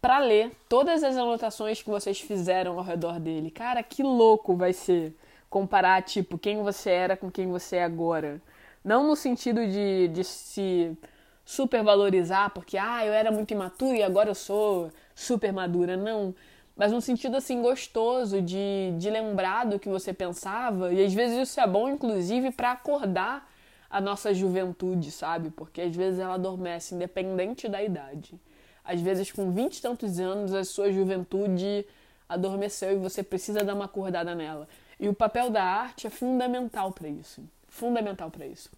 para 0.00 0.18
ler 0.18 0.52
todas 0.68 1.02
as 1.02 1.16
anotações 1.16 1.80
que 1.80 1.88
vocês 1.88 2.20
fizeram 2.20 2.76
ao 2.76 2.84
redor 2.84 3.20
dele. 3.20 3.50
Cara, 3.50 3.82
que 3.82 4.02
louco 4.02 4.56
vai 4.56 4.72
ser 4.72 5.14
comparar, 5.48 6.02
tipo, 6.02 6.36
quem 6.36 6.62
você 6.62 6.90
era 6.90 7.16
com 7.16 7.30
quem 7.30 7.46
você 7.46 7.76
é 7.76 7.84
agora. 7.84 8.42
Não 8.84 9.06
no 9.06 9.14
sentido 9.14 9.64
de, 9.66 10.08
de 10.08 10.24
se 10.24 10.96
supervalorizar, 11.44 12.50
porque, 12.50 12.78
ah, 12.78 13.04
eu 13.04 13.12
era 13.12 13.30
muito 13.30 13.52
imaturo 13.52 13.96
e 13.96 14.02
agora 14.02 14.30
eu 14.30 14.34
sou 14.34 14.90
super 15.14 15.52
madura. 15.52 15.96
Não. 15.96 16.34
Mas 16.76 16.92
no 16.92 17.00
sentido, 17.00 17.36
assim, 17.36 17.60
gostoso 17.60 18.40
de, 18.40 18.94
de 18.96 19.10
lembrar 19.10 19.66
do 19.66 19.78
que 19.78 19.88
você 19.88 20.12
pensava. 20.12 20.92
E 20.92 21.04
às 21.04 21.12
vezes 21.12 21.48
isso 21.48 21.60
é 21.60 21.66
bom, 21.66 21.88
inclusive, 21.88 22.50
para 22.50 22.72
acordar 22.72 23.50
a 23.90 24.00
nossa 24.00 24.32
juventude, 24.32 25.10
sabe? 25.10 25.50
Porque 25.50 25.82
às 25.82 25.94
vezes 25.94 26.18
ela 26.18 26.34
adormece, 26.34 26.94
independente 26.94 27.68
da 27.68 27.82
idade. 27.82 28.40
Às 28.84 29.00
vezes, 29.00 29.30
com 29.30 29.52
vinte 29.52 29.78
e 29.78 29.82
tantos 29.82 30.18
anos, 30.18 30.54
a 30.54 30.64
sua 30.64 30.90
juventude 30.90 31.86
adormeceu 32.28 32.92
e 32.92 32.96
você 32.96 33.22
precisa 33.22 33.62
dar 33.62 33.74
uma 33.74 33.84
acordada 33.84 34.34
nela. 34.34 34.66
E 34.98 35.08
o 35.08 35.14
papel 35.14 35.50
da 35.50 35.62
arte 35.62 36.06
é 36.06 36.10
fundamental 36.10 36.90
para 36.90 37.08
isso. 37.08 37.42
Fundamental 37.68 38.30
para 38.30 38.46
isso. 38.46 38.70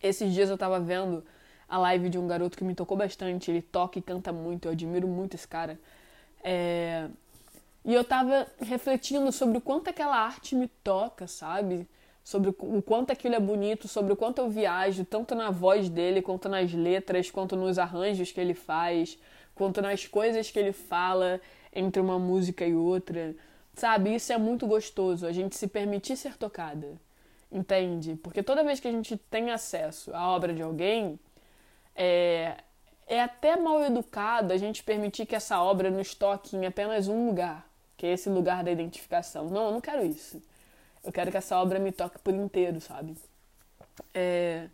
Esses 0.00 0.32
dias 0.32 0.48
eu 0.48 0.56
tava 0.56 0.78
vendo 0.78 1.24
a 1.72 1.78
live 1.78 2.10
de 2.10 2.18
um 2.18 2.26
garoto 2.26 2.58
que 2.58 2.64
me 2.64 2.74
tocou 2.74 2.98
bastante. 2.98 3.50
Ele 3.50 3.62
toca 3.62 3.98
e 3.98 4.02
canta 4.02 4.30
muito, 4.30 4.66
eu 4.66 4.72
admiro 4.72 5.08
muito 5.08 5.34
esse 5.36 5.48
cara. 5.48 5.80
É... 6.44 7.08
E 7.82 7.94
eu 7.94 8.04
tava 8.04 8.46
refletindo 8.60 9.32
sobre 9.32 9.56
o 9.56 9.60
quanto 9.60 9.88
aquela 9.88 10.18
arte 10.18 10.54
me 10.54 10.68
toca, 10.68 11.26
sabe? 11.26 11.88
Sobre 12.22 12.50
o 12.50 12.82
quanto 12.82 13.10
aquilo 13.10 13.34
é 13.36 13.40
bonito, 13.40 13.88
sobre 13.88 14.12
o 14.12 14.16
quanto 14.16 14.38
eu 14.42 14.50
viajo, 14.50 15.02
tanto 15.06 15.34
na 15.34 15.50
voz 15.50 15.88
dele, 15.88 16.20
quanto 16.20 16.46
nas 16.46 16.70
letras, 16.74 17.30
quanto 17.30 17.56
nos 17.56 17.78
arranjos 17.78 18.30
que 18.30 18.40
ele 18.40 18.54
faz, 18.54 19.18
quanto 19.54 19.80
nas 19.80 20.06
coisas 20.06 20.50
que 20.50 20.58
ele 20.58 20.72
fala 20.72 21.40
entre 21.74 22.02
uma 22.02 22.18
música 22.18 22.66
e 22.66 22.74
outra. 22.74 23.34
Sabe, 23.72 24.14
isso 24.14 24.30
é 24.30 24.36
muito 24.36 24.66
gostoso, 24.66 25.26
a 25.26 25.32
gente 25.32 25.56
se 25.56 25.66
permitir 25.66 26.16
ser 26.18 26.36
tocada. 26.36 27.00
Entende? 27.50 28.14
Porque 28.22 28.42
toda 28.42 28.62
vez 28.62 28.78
que 28.78 28.88
a 28.88 28.92
gente 28.92 29.16
tem 29.16 29.50
acesso 29.50 30.14
à 30.14 30.28
obra 30.28 30.52
de 30.52 30.62
alguém, 30.62 31.18
é, 31.94 32.56
é 33.06 33.20
até 33.20 33.56
mal 33.56 33.82
educado 33.82 34.52
a 34.52 34.56
gente 34.56 34.82
permitir 34.82 35.26
que 35.26 35.34
essa 35.34 35.62
obra 35.62 35.90
nos 35.90 36.14
toque 36.14 36.56
em 36.56 36.66
apenas 36.66 37.08
um 37.08 37.26
lugar, 37.26 37.68
que 37.96 38.06
é 38.06 38.12
esse 38.12 38.28
lugar 38.28 38.64
da 38.64 38.70
identificação. 38.70 39.48
Não, 39.48 39.66
eu 39.66 39.72
não 39.72 39.80
quero 39.80 40.04
isso. 40.04 40.42
Eu 41.04 41.12
quero 41.12 41.30
que 41.30 41.36
essa 41.36 41.58
obra 41.58 41.78
me 41.78 41.92
toque 41.92 42.18
por 42.18 42.34
inteiro, 42.34 42.80
sabe? 42.80 43.16
É, 44.14 44.68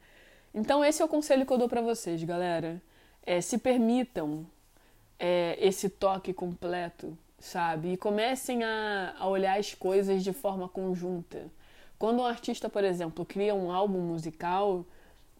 então 0.54 0.84
esse 0.84 1.00
é 1.02 1.04
o 1.04 1.08
conselho 1.08 1.46
que 1.46 1.52
eu 1.52 1.58
dou 1.58 1.68
para 1.68 1.80
vocês, 1.80 2.22
galera. 2.22 2.80
É, 3.24 3.40
se 3.40 3.58
permitam 3.58 4.46
é, 5.18 5.56
esse 5.60 5.88
toque 5.88 6.32
completo 6.32 7.16
sabe? 7.38 7.92
E 7.92 7.96
comecem 7.96 8.64
a, 8.64 9.14
a 9.18 9.26
olhar 9.26 9.58
as 9.58 9.74
coisas 9.74 10.22
de 10.24 10.32
forma 10.32 10.68
conjunta. 10.68 11.46
Quando 11.98 12.20
um 12.20 12.24
artista, 12.24 12.68
por 12.68 12.84
exemplo, 12.84 13.24
cria 13.24 13.54
um 13.54 13.72
álbum 13.72 14.00
musical 14.00 14.84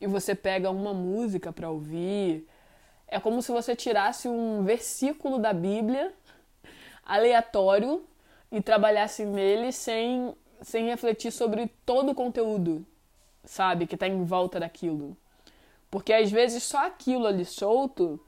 e 0.00 0.06
você 0.06 0.34
pega 0.34 0.70
uma 0.70 0.94
música 0.94 1.52
para 1.52 1.70
ouvir, 1.70 2.46
é 3.06 3.18
como 3.18 3.42
se 3.42 3.50
você 3.50 3.74
tirasse 3.74 4.28
um 4.28 4.62
versículo 4.62 5.38
da 5.38 5.52
Bíblia 5.52 6.12
aleatório 7.04 8.04
e 8.52 8.60
trabalhasse 8.60 9.24
nele 9.24 9.72
sem, 9.72 10.34
sem 10.60 10.86
refletir 10.86 11.32
sobre 11.32 11.68
todo 11.86 12.12
o 12.12 12.14
conteúdo, 12.14 12.86
sabe, 13.44 13.86
que 13.86 13.94
está 13.94 14.06
em 14.06 14.24
volta 14.24 14.60
daquilo. 14.60 15.16
Porque 15.90 16.12
às 16.12 16.30
vezes 16.30 16.62
só 16.62 16.86
aquilo 16.86 17.26
ali 17.26 17.44
solto 17.44 18.20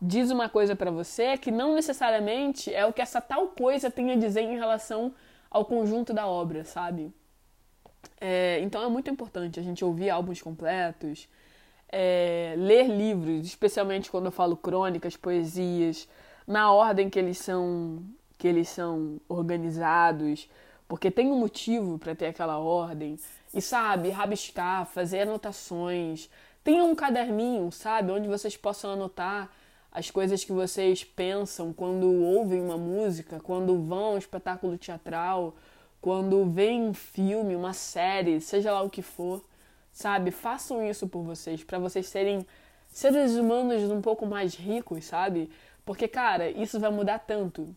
diz 0.00 0.30
uma 0.30 0.48
coisa 0.48 0.74
para 0.74 0.90
você 0.90 1.36
que 1.36 1.50
não 1.50 1.74
necessariamente 1.74 2.74
é 2.74 2.84
o 2.86 2.92
que 2.92 3.02
essa 3.02 3.20
tal 3.20 3.48
coisa 3.48 3.90
tem 3.90 4.10
a 4.10 4.16
dizer 4.16 4.40
em 4.40 4.56
relação 4.56 5.14
ao 5.50 5.64
conjunto 5.64 6.14
da 6.14 6.26
obra, 6.26 6.64
sabe? 6.64 7.12
É, 8.20 8.60
então 8.60 8.82
é 8.82 8.88
muito 8.88 9.10
importante 9.10 9.58
a 9.58 9.62
gente 9.62 9.84
ouvir 9.84 10.10
álbuns 10.10 10.40
completos, 10.40 11.28
é, 11.88 12.54
ler 12.56 12.88
livros, 12.88 13.46
especialmente 13.46 14.10
quando 14.10 14.26
eu 14.26 14.32
falo 14.32 14.56
crônicas, 14.56 15.16
poesias, 15.16 16.08
na 16.46 16.72
ordem 16.72 17.10
que 17.10 17.18
eles 17.18 17.38
são 17.38 18.02
que 18.38 18.48
eles 18.48 18.68
são 18.68 19.20
organizados, 19.28 20.48
porque 20.88 21.12
tem 21.12 21.30
um 21.30 21.38
motivo 21.38 21.96
para 21.96 22.12
ter 22.12 22.26
aquela 22.26 22.58
ordem. 22.58 23.16
E 23.54 23.62
sabe, 23.62 24.10
rabiscar, 24.10 24.84
fazer 24.86 25.20
anotações. 25.20 26.28
Tenha 26.64 26.82
um 26.82 26.94
caderninho, 26.94 27.70
sabe, 27.70 28.10
onde 28.10 28.26
vocês 28.26 28.56
possam 28.56 28.92
anotar 28.94 29.48
as 29.92 30.10
coisas 30.10 30.42
que 30.42 30.52
vocês 30.52 31.04
pensam 31.04 31.72
quando 31.72 32.12
ouvem 32.12 32.60
uma 32.60 32.78
música, 32.78 33.38
quando 33.38 33.80
vão 33.80 34.06
a 34.06 34.10
um 34.10 34.18
espetáculo 34.18 34.76
teatral, 34.76 35.54
quando 36.02 36.44
veem 36.50 36.82
um 36.82 36.92
filme, 36.92 37.54
uma 37.54 37.72
série, 37.72 38.40
seja 38.40 38.72
lá 38.72 38.82
o 38.82 38.90
que 38.90 39.02
for, 39.02 39.40
sabe? 39.92 40.32
Façam 40.32 40.84
isso 40.84 41.06
por 41.06 41.22
vocês, 41.22 41.62
para 41.62 41.78
vocês 41.78 42.08
serem 42.08 42.44
seres 42.92 43.36
humanos 43.36 43.84
um 43.84 44.02
pouco 44.02 44.26
mais 44.26 44.56
ricos, 44.56 45.04
sabe? 45.04 45.48
Porque, 45.84 46.08
cara, 46.08 46.50
isso 46.50 46.80
vai 46.80 46.90
mudar 46.90 47.20
tanto. 47.20 47.74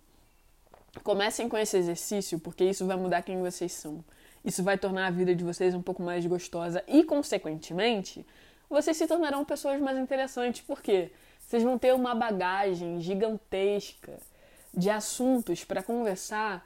Comecem 1.04 1.48
com 1.48 1.56
esse 1.56 1.78
exercício, 1.78 2.40
porque 2.40 2.64
isso 2.64 2.88
vai 2.88 2.98
mudar 2.98 3.22
quem 3.22 3.40
vocês 3.40 3.72
são. 3.72 4.04
Isso 4.44 4.64
vai 4.64 4.76
tornar 4.76 5.06
a 5.06 5.12
vida 5.12 5.36
de 5.36 5.44
vocês 5.44 5.76
um 5.76 5.82
pouco 5.82 6.02
mais 6.02 6.26
gostosa 6.26 6.84
e, 6.88 7.04
consequentemente, 7.04 8.26
vocês 8.68 8.98
se 8.98 9.06
tornarão 9.06 9.46
pessoas 9.46 9.80
mais 9.80 10.00
interessantes. 10.00 10.62
Por 10.62 10.82
quê? 10.82 11.12
Vocês 11.40 11.62
vão 11.62 11.78
ter 11.78 11.94
uma 11.94 12.16
bagagem 12.16 13.00
gigantesca 13.02 14.18
de 14.74 14.90
assuntos 14.90 15.64
para 15.64 15.84
conversar 15.84 16.66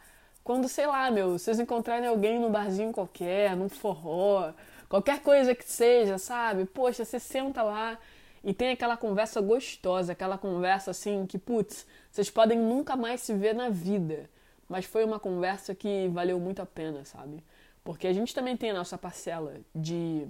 quando, 0.49 0.67
sei 0.67 0.87
lá, 0.87 1.11
meu, 1.11 1.37
vocês 1.37 1.59
encontrarem 1.59 2.07
alguém 2.07 2.39
num 2.39 2.49
barzinho 2.49 2.91
qualquer, 2.91 3.55
num 3.55 3.69
forró, 3.69 4.51
qualquer 4.89 5.21
coisa 5.21 5.53
que 5.53 5.63
seja, 5.63 6.17
sabe? 6.17 6.65
Poxa, 6.65 7.05
você 7.05 7.19
senta 7.19 7.61
lá 7.61 7.99
e 8.43 8.51
tem 8.51 8.71
aquela 8.71 8.97
conversa 8.97 9.39
gostosa, 9.41 10.11
aquela 10.11 10.39
conversa 10.39 10.89
assim 10.89 11.27
que, 11.27 11.37
putz, 11.37 11.85
vocês 12.09 12.31
podem 12.31 12.57
nunca 12.57 12.95
mais 12.95 13.21
se 13.21 13.31
ver 13.31 13.53
na 13.53 13.69
vida, 13.69 14.27
mas 14.67 14.85
foi 14.85 15.05
uma 15.05 15.19
conversa 15.19 15.75
que 15.75 16.07
valeu 16.07 16.39
muito 16.39 16.63
a 16.63 16.65
pena, 16.65 17.05
sabe? 17.05 17.43
Porque 17.83 18.07
a 18.07 18.13
gente 18.13 18.33
também 18.33 18.57
tem 18.57 18.71
a 18.71 18.73
nossa 18.73 18.97
parcela 18.97 19.53
de, 19.75 20.27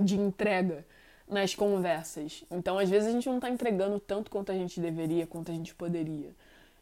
de 0.00 0.16
entrega 0.16 0.86
nas 1.28 1.56
conversas. 1.56 2.44
Então, 2.48 2.78
às 2.78 2.88
vezes, 2.88 3.08
a 3.08 3.12
gente 3.12 3.28
não 3.28 3.38
está 3.38 3.50
entregando 3.50 3.98
tanto 3.98 4.30
quanto 4.30 4.52
a 4.52 4.54
gente 4.54 4.78
deveria, 4.78 5.26
quanto 5.26 5.50
a 5.50 5.54
gente 5.56 5.74
poderia. 5.74 6.30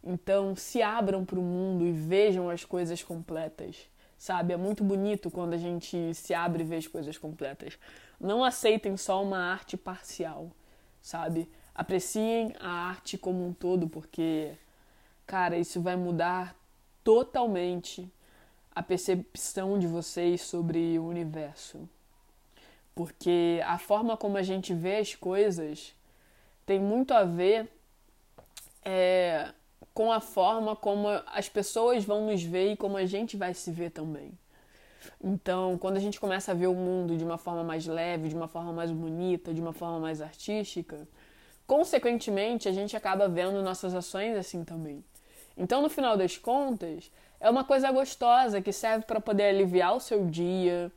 Então, 0.07 0.55
se 0.55 0.83
abram 0.83 1.25
para 1.25 1.39
o 1.39 1.43
mundo 1.43 1.85
e 1.85 1.93
vejam 1.93 2.49
as 2.49 2.65
coisas 2.65 3.03
completas, 3.03 3.89
sabe? 4.17 4.53
É 4.53 4.57
muito 4.57 4.85
bonito 4.85 5.31
quando 5.31 5.55
a 5.55 5.59
gente 5.59 6.15
se 6.15 6.33
abre 6.33 6.63
e 6.63 6.67
vê 6.67 6.77
as 6.77 6.87
coisas 6.87 7.19
completas. 7.19 7.79
Não 8.21 8.45
aceitem 8.45 8.97
só 8.97 9.23
uma 9.23 9.39
arte 9.39 9.77
parcial, 9.77 10.51
sabe? 11.03 11.51
Apreciem 11.75 12.55
a 12.61 12.71
arte 12.71 13.19
como 13.19 13.47
um 13.47 13.53
todo, 13.53 13.89
porque, 13.89 14.53
cara, 15.27 15.59
isso 15.59 15.81
vai 15.83 15.97
mudar 15.97 16.57
totalmente 17.03 18.09
a 18.75 18.83
percepção 18.83 19.79
de 19.79 19.87
vocês 19.87 20.41
sobre 20.43 20.99
o 20.99 21.07
universo 21.07 21.89
porque 22.97 23.61
a 23.67 23.77
forma 23.77 24.17
como 24.17 24.39
a 24.39 24.43
gente 24.43 24.73
vê 24.73 24.97
as 24.97 25.15
coisas 25.15 25.95
tem 26.65 26.81
muito 26.81 27.13
a 27.13 27.25
ver 27.25 27.69
é, 28.83 29.53
com 29.97 30.13
a 30.13 30.21
forma 30.21 30.77
como 30.77 31.09
as 31.33 31.49
pessoas 31.49 32.05
vão 32.05 32.27
nos 32.27 32.43
ver 32.43 32.73
e 32.73 32.77
como 32.77 32.99
a 32.99 33.07
gente 33.07 33.35
vai 33.35 33.55
se 33.55 33.71
ver 33.71 33.91
também. 33.91 34.31
Então, 35.25 35.79
quando 35.79 35.97
a 35.97 35.99
gente 35.99 36.21
começa 36.21 36.53
a 36.53 36.55
ver 36.55 36.67
o 36.67 36.75
mundo 36.75 37.17
de 37.17 37.25
uma 37.25 37.39
forma 37.39 37.65
mais 37.65 37.87
leve, 37.87 38.29
de 38.29 38.35
uma 38.35 38.47
forma 38.47 38.75
mais 38.75 38.91
bonita, 38.91 39.55
de 39.55 39.61
uma 39.63 39.73
forma 39.73 39.99
mais 39.99 40.21
artística, 40.21 41.09
consequentemente 41.67 42.69
a 42.69 42.73
gente 42.73 42.95
acaba 42.95 43.27
vendo 43.27 43.63
nossas 43.63 43.95
ações 43.95 44.37
assim 44.37 44.65
também. 44.65 45.03
Então, 45.57 45.81
no 45.81 45.89
final 45.89 46.15
das 46.15 46.37
contas, 46.37 47.11
é 47.41 47.49
uma 47.49 47.65
coisa 47.65 47.91
gostosa 47.91 48.61
que 48.61 48.75
serve 48.75 49.07
para 49.07 49.19
poder 49.19 49.45
aliviar 49.45 49.97
o 49.97 50.01
seu 50.01 50.27
dia, 50.27 50.93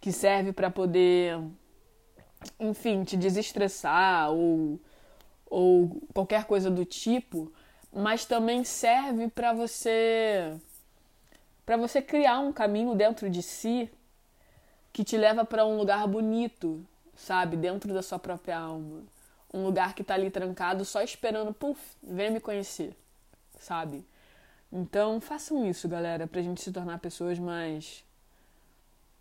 que 0.00 0.10
serve 0.10 0.52
para 0.52 0.68
poder, 0.68 1.38
enfim, 2.58 3.04
te 3.04 3.16
desestressar 3.16 4.32
ou, 4.32 4.80
ou 5.48 6.02
qualquer 6.12 6.42
coisa 6.46 6.68
do 6.68 6.84
tipo, 6.84 7.52
mas 7.92 8.24
também 8.24 8.64
serve 8.64 9.28
para 9.28 9.52
você 9.52 10.56
para 11.64 11.76
você 11.76 12.02
criar 12.02 12.40
um 12.40 12.52
caminho 12.52 12.94
dentro 12.94 13.30
de 13.30 13.42
si 13.42 13.90
que 14.92 15.04
te 15.04 15.16
leva 15.16 15.44
para 15.44 15.64
um 15.64 15.76
lugar 15.76 16.06
bonito, 16.06 16.84
sabe, 17.14 17.56
dentro 17.56 17.94
da 17.94 18.02
sua 18.02 18.18
própria 18.18 18.58
alma. 18.58 19.02
Um 19.54 19.64
lugar 19.64 19.94
que 19.94 20.02
tá 20.02 20.14
ali 20.14 20.30
trancado 20.30 20.84
só 20.84 21.02
esperando, 21.02 21.52
puf, 21.52 21.80
venha 22.02 22.30
me 22.30 22.40
conhecer, 22.40 22.96
sabe? 23.58 24.04
Então, 24.72 25.20
façam 25.20 25.64
isso, 25.66 25.88
galera, 25.88 26.26
pra 26.26 26.42
gente 26.42 26.60
se 26.60 26.72
tornar 26.72 26.98
pessoas 26.98 27.38
mais 27.38 28.04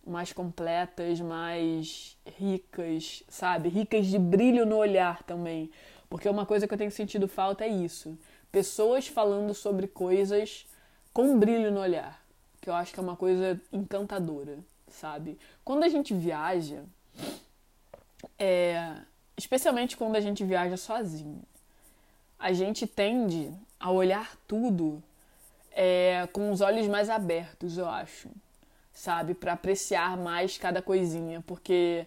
mais 0.05 0.33
completas, 0.33 1.19
mais 1.21 2.17
ricas, 2.25 3.23
sabe? 3.29 3.69
Ricas 3.69 4.07
de 4.07 4.17
brilho 4.17 4.65
no 4.65 4.77
olhar 4.77 5.21
também. 5.23 5.69
Porque 6.09 6.27
uma 6.27 6.45
coisa 6.45 6.67
que 6.67 6.73
eu 6.73 6.77
tenho 6.77 6.91
sentido 6.91 7.27
falta 7.27 7.63
é 7.65 7.67
isso. 7.67 8.17
Pessoas 8.51 9.07
falando 9.07 9.53
sobre 9.53 9.87
coisas 9.87 10.67
com 11.13 11.39
brilho 11.39 11.71
no 11.71 11.79
olhar. 11.79 12.21
Que 12.59 12.69
eu 12.69 12.73
acho 12.73 12.93
que 12.93 12.99
é 12.99 13.03
uma 13.03 13.15
coisa 13.15 13.59
encantadora, 13.71 14.59
sabe? 14.87 15.37
Quando 15.63 15.83
a 15.83 15.89
gente 15.89 16.13
viaja, 16.13 16.83
é, 18.37 18.97
especialmente 19.37 19.97
quando 19.97 20.15
a 20.15 20.21
gente 20.21 20.43
viaja 20.43 20.77
sozinho, 20.77 21.41
a 22.37 22.53
gente 22.53 22.85
tende 22.85 23.51
a 23.79 23.91
olhar 23.91 24.35
tudo 24.47 25.01
é, 25.71 26.27
com 26.33 26.51
os 26.51 26.61
olhos 26.61 26.87
mais 26.87 27.09
abertos, 27.09 27.77
eu 27.77 27.87
acho, 27.87 28.29
sabe? 28.93 29.33
Para 29.33 29.53
apreciar 29.53 30.17
mais 30.17 30.57
cada 30.57 30.81
coisinha. 30.81 31.41
Porque, 31.47 32.05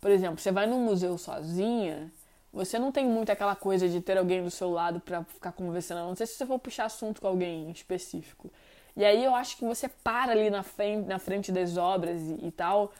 por 0.00 0.10
exemplo, 0.10 0.38
você 0.38 0.52
vai 0.52 0.66
num 0.66 0.84
museu 0.84 1.16
sozinha, 1.16 2.12
você 2.52 2.78
não 2.78 2.90
tem 2.90 3.06
muito 3.06 3.30
aquela 3.30 3.54
coisa 3.54 3.88
de 3.88 4.00
ter 4.00 4.18
alguém 4.18 4.42
do 4.42 4.50
seu 4.50 4.70
lado 4.70 5.00
para 5.00 5.22
ficar 5.24 5.52
conversando. 5.52 6.06
Não 6.06 6.16
sei 6.16 6.26
se 6.26 6.34
você 6.34 6.46
for 6.46 6.58
puxar 6.58 6.86
assunto 6.86 7.20
com 7.20 7.28
alguém 7.28 7.70
específico. 7.70 8.50
E 8.96 9.04
aí 9.04 9.24
eu 9.24 9.34
acho 9.34 9.56
que 9.56 9.64
você 9.64 9.88
para 9.88 10.32
ali 10.32 10.50
na 10.50 10.62
frente, 10.62 11.06
na 11.06 11.18
frente 11.18 11.52
das 11.52 11.76
obras 11.76 12.20
e, 12.20 12.46
e 12.46 12.50
tal, 12.50 12.92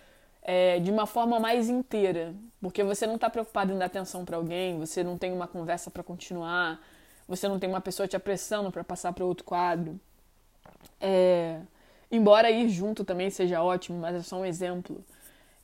é, 0.43 0.79
de 0.79 0.91
uma 0.91 1.07
forma 1.07 1.39
mais 1.41 1.69
inteira, 1.69 2.35
porque 2.61 2.83
você 2.83 3.07
não 3.07 3.17
está 3.17 3.29
preocupado 3.29 3.73
em 3.73 3.79
dar 3.79 3.87
atenção 3.87 4.25
para 4.25 4.37
alguém, 4.37 4.79
você 4.79 5.03
não 5.03 5.19
tem 5.19 5.33
uma 5.33 5.49
conversa 5.49 5.91
para 5.91 6.03
continuar, 6.03 6.81
você 7.27 7.49
não 7.49 7.59
tem 7.59 7.69
uma 7.69 7.81
pessoa 7.81 8.09
te 8.09 8.17
apressando 8.17 8.71
para 8.71 8.85
passar 8.85 9.13
para 9.13 9.25
outro 9.25 9.45
quadro. 9.45 10.01
É, 11.01 11.61
embora 12.11 12.51
ir 12.51 12.69
junto 12.69 13.05
também 13.05 13.31
seja 13.31 13.63
ótimo, 13.63 13.99
mas 13.99 14.15
é 14.15 14.23
só 14.23 14.37
um 14.37 14.45
exemplo. 14.45 15.05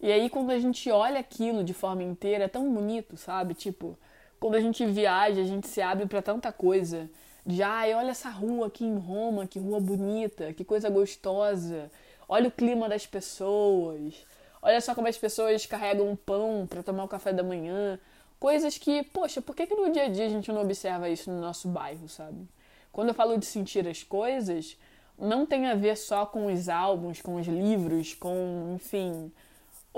E 0.06 0.12
aí, 0.12 0.30
quando 0.30 0.52
a 0.52 0.58
gente 0.60 0.88
olha 0.88 1.18
aquilo 1.18 1.64
de 1.64 1.74
forma 1.74 2.00
inteira, 2.00 2.44
é 2.44 2.48
tão 2.48 2.72
bonito, 2.72 3.16
sabe? 3.16 3.54
Tipo, 3.54 3.98
quando 4.38 4.54
a 4.54 4.60
gente 4.60 4.86
viaja, 4.86 5.40
a 5.40 5.44
gente 5.44 5.66
se 5.66 5.82
abre 5.82 6.06
para 6.06 6.22
tanta 6.22 6.52
coisa. 6.52 7.10
De, 7.44 7.60
ai, 7.60 7.92
olha 7.92 8.12
essa 8.12 8.30
rua 8.30 8.68
aqui 8.68 8.84
em 8.84 8.96
Roma, 8.96 9.48
que 9.48 9.58
rua 9.58 9.80
bonita, 9.80 10.52
que 10.52 10.64
coisa 10.64 10.88
gostosa. 10.88 11.90
Olha 12.28 12.46
o 12.46 12.52
clima 12.52 12.88
das 12.88 13.04
pessoas. 13.04 14.14
Olha 14.62 14.80
só 14.80 14.94
como 14.94 15.08
as 15.08 15.18
pessoas 15.18 15.66
carregam 15.66 16.14
pão 16.14 16.68
para 16.70 16.84
tomar 16.84 17.02
o 17.02 17.08
café 17.08 17.32
da 17.32 17.42
manhã. 17.42 17.98
Coisas 18.38 18.78
que, 18.78 19.02
poxa, 19.02 19.42
por 19.42 19.56
que, 19.56 19.66
que 19.66 19.74
no 19.74 19.90
dia 19.90 20.04
a 20.04 20.08
dia 20.08 20.26
a 20.26 20.30
gente 20.30 20.52
não 20.52 20.62
observa 20.62 21.08
isso 21.08 21.32
no 21.32 21.40
nosso 21.40 21.66
bairro, 21.66 22.08
sabe? 22.08 22.46
Quando 22.92 23.08
eu 23.08 23.14
falo 23.14 23.36
de 23.36 23.44
sentir 23.44 23.88
as 23.88 24.04
coisas, 24.04 24.78
não 25.18 25.44
tem 25.44 25.66
a 25.66 25.74
ver 25.74 25.96
só 25.96 26.24
com 26.24 26.46
os 26.46 26.68
álbuns, 26.68 27.20
com 27.20 27.34
os 27.34 27.48
livros, 27.48 28.14
com, 28.14 28.76
enfim, 28.76 29.32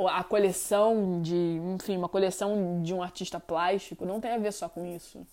a 0.07 0.23
coleção 0.23 1.21
de, 1.23 1.61
enfim, 1.75 1.97
uma 1.97 2.09
coleção 2.09 2.83
de 2.83 2.95
um 2.95 3.03
artista 3.03 3.41
plástico 3.41 4.05
não 4.05 4.21
tem 4.21 4.33
a 4.33 4.39
ver 4.39 4.53
só 4.53 4.69
com 4.69 4.87
isso. 4.87 5.27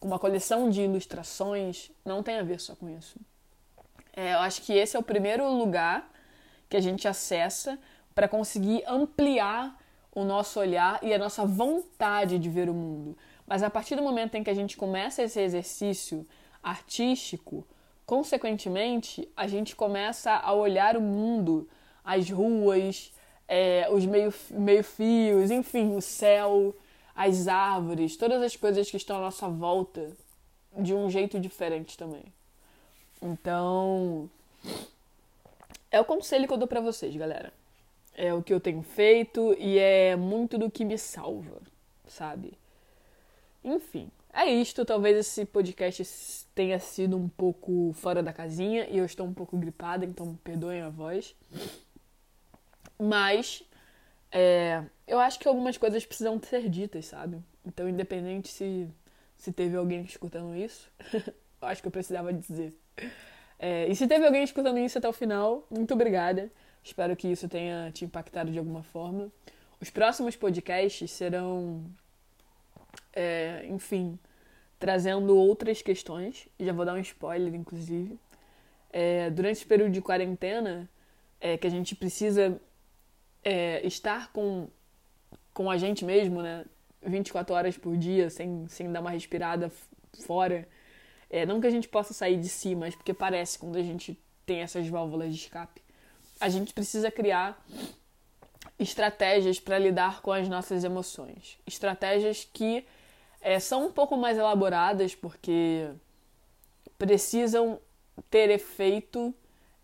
Com 0.00 0.08
uma 0.08 0.18
coleção 0.18 0.70
de 0.70 0.82
ilustrações 0.82 1.90
não 2.04 2.22
tem 2.22 2.38
a 2.38 2.42
ver 2.42 2.58
só 2.58 2.74
com 2.74 2.88
isso. 2.88 3.16
É, 4.16 4.34
eu 4.34 4.38
acho 4.38 4.62
que 4.62 4.72
esse 4.72 4.96
é 4.96 4.98
o 4.98 5.02
primeiro 5.02 5.48
lugar 5.48 6.10
que 6.68 6.76
a 6.76 6.80
gente 6.80 7.06
acessa 7.06 7.78
para 8.14 8.26
conseguir 8.26 8.82
ampliar 8.86 9.78
o 10.12 10.24
nosso 10.24 10.58
olhar 10.58 10.98
e 11.02 11.14
a 11.14 11.18
nossa 11.18 11.46
vontade 11.46 12.38
de 12.38 12.48
ver 12.48 12.68
o 12.68 12.74
mundo. 12.74 13.16
Mas 13.46 13.62
a 13.62 13.70
partir 13.70 13.94
do 13.94 14.02
momento 14.02 14.34
em 14.34 14.42
que 14.42 14.50
a 14.50 14.54
gente 14.54 14.76
começa 14.76 15.22
esse 15.22 15.40
exercício 15.40 16.26
artístico, 16.62 17.64
consequentemente, 18.04 19.28
a 19.36 19.46
gente 19.46 19.76
começa 19.76 20.32
a 20.32 20.52
olhar 20.52 20.96
o 20.96 21.00
mundo, 21.00 21.68
as 22.04 22.28
ruas, 22.28 23.12
é, 23.48 23.88
os 23.90 24.04
meio-fios, 24.04 24.50
meio 24.50 25.52
enfim, 25.52 25.96
o 25.96 26.02
céu, 26.02 26.76
as 27.16 27.48
árvores, 27.48 28.16
todas 28.16 28.42
as 28.42 28.54
coisas 28.54 28.90
que 28.90 28.96
estão 28.96 29.16
à 29.16 29.20
nossa 29.22 29.48
volta 29.48 30.12
de 30.76 30.94
um 30.94 31.10
jeito 31.10 31.40
diferente 31.40 31.96
também. 31.96 32.24
Então, 33.20 34.30
é 35.90 36.00
o 36.00 36.04
conselho 36.04 36.46
que 36.46 36.52
eu 36.52 36.58
dou 36.58 36.68
para 36.68 36.80
vocês, 36.80 37.16
galera. 37.16 37.52
É 38.14 38.34
o 38.34 38.42
que 38.42 38.52
eu 38.52 38.60
tenho 38.60 38.82
feito 38.82 39.54
e 39.58 39.78
é 39.78 40.14
muito 40.14 40.58
do 40.58 40.70
que 40.70 40.84
me 40.84 40.98
salva, 40.98 41.60
sabe? 42.06 42.52
Enfim, 43.64 44.10
é 44.32 44.46
isto. 44.46 44.84
Talvez 44.84 45.16
esse 45.16 45.44
podcast 45.44 46.04
tenha 46.54 46.78
sido 46.78 47.16
um 47.16 47.28
pouco 47.28 47.92
fora 47.94 48.22
da 48.22 48.32
casinha 48.32 48.86
e 48.88 48.98
eu 48.98 49.04
estou 49.04 49.26
um 49.26 49.34
pouco 49.34 49.56
gripada, 49.56 50.04
então 50.04 50.38
perdoem 50.44 50.82
a 50.82 50.88
voz. 50.88 51.34
Mas 52.98 53.62
é, 54.30 54.82
eu 55.06 55.18
acho 55.18 55.38
que 55.38 55.48
algumas 55.48 55.76
coisas 55.76 56.04
precisam 56.04 56.40
ser 56.42 56.68
ditas, 56.68 57.06
sabe? 57.06 57.42
Então, 57.64 57.88
independente 57.88 58.48
se, 58.48 58.88
se 59.36 59.52
teve 59.52 59.76
alguém 59.76 60.02
escutando 60.02 60.54
isso, 60.56 60.90
eu 61.60 61.68
acho 61.68 61.80
que 61.80 61.88
eu 61.88 61.92
precisava 61.92 62.32
dizer. 62.32 62.74
É, 63.58 63.88
e 63.88 63.96
se 63.96 64.06
teve 64.06 64.24
alguém 64.24 64.44
escutando 64.44 64.78
isso 64.78 64.98
até 64.98 65.08
o 65.08 65.12
final, 65.12 65.66
muito 65.70 65.92
obrigada. 65.94 66.50
Espero 66.82 67.16
que 67.16 67.28
isso 67.28 67.48
tenha 67.48 67.90
te 67.92 68.04
impactado 68.04 68.50
de 68.50 68.58
alguma 68.58 68.82
forma. 68.82 69.30
Os 69.80 69.90
próximos 69.90 70.36
podcasts 70.36 71.10
serão, 71.10 71.84
é, 73.12 73.66
enfim, 73.68 74.18
trazendo 74.78 75.36
outras 75.36 75.82
questões. 75.82 76.48
Já 76.58 76.72
vou 76.72 76.84
dar 76.84 76.94
um 76.94 76.98
spoiler, 76.98 77.54
inclusive. 77.54 78.18
É, 78.90 79.30
durante 79.30 79.58
esse 79.58 79.66
período 79.66 79.92
de 79.92 80.00
quarentena, 80.00 80.88
é, 81.40 81.56
que 81.56 81.66
a 81.66 81.70
gente 81.70 81.94
precisa 81.94 82.60
é, 83.44 83.86
estar 83.86 84.32
com, 84.32 84.68
com 85.52 85.70
a 85.70 85.76
gente 85.76 86.04
mesmo, 86.04 86.42
né? 86.42 86.64
24 87.02 87.54
horas 87.54 87.78
por 87.78 87.96
dia, 87.96 88.28
sem, 88.28 88.66
sem 88.68 88.90
dar 88.90 89.00
uma 89.00 89.10
respirada 89.10 89.70
fora. 90.26 90.68
É, 91.30 91.46
não 91.46 91.60
que 91.60 91.66
a 91.66 91.70
gente 91.70 91.88
possa 91.88 92.12
sair 92.12 92.38
de 92.38 92.48
si, 92.48 92.74
mas 92.74 92.94
porque 92.94 93.14
parece 93.14 93.58
quando 93.58 93.76
a 93.76 93.82
gente 93.82 94.18
tem 94.44 94.60
essas 94.60 94.88
válvulas 94.88 95.34
de 95.34 95.40
escape. 95.42 95.82
A 96.40 96.48
gente 96.48 96.72
precisa 96.72 97.10
criar 97.10 97.62
estratégias 98.78 99.58
para 99.58 99.78
lidar 99.78 100.22
com 100.22 100.32
as 100.32 100.48
nossas 100.48 100.84
emoções. 100.84 101.58
Estratégias 101.66 102.48
que 102.52 102.86
é, 103.40 103.58
são 103.58 103.86
um 103.86 103.92
pouco 103.92 104.16
mais 104.16 104.38
elaboradas, 104.38 105.14
porque 105.14 105.90
precisam 106.96 107.80
ter 108.30 108.50
efeito 108.50 109.34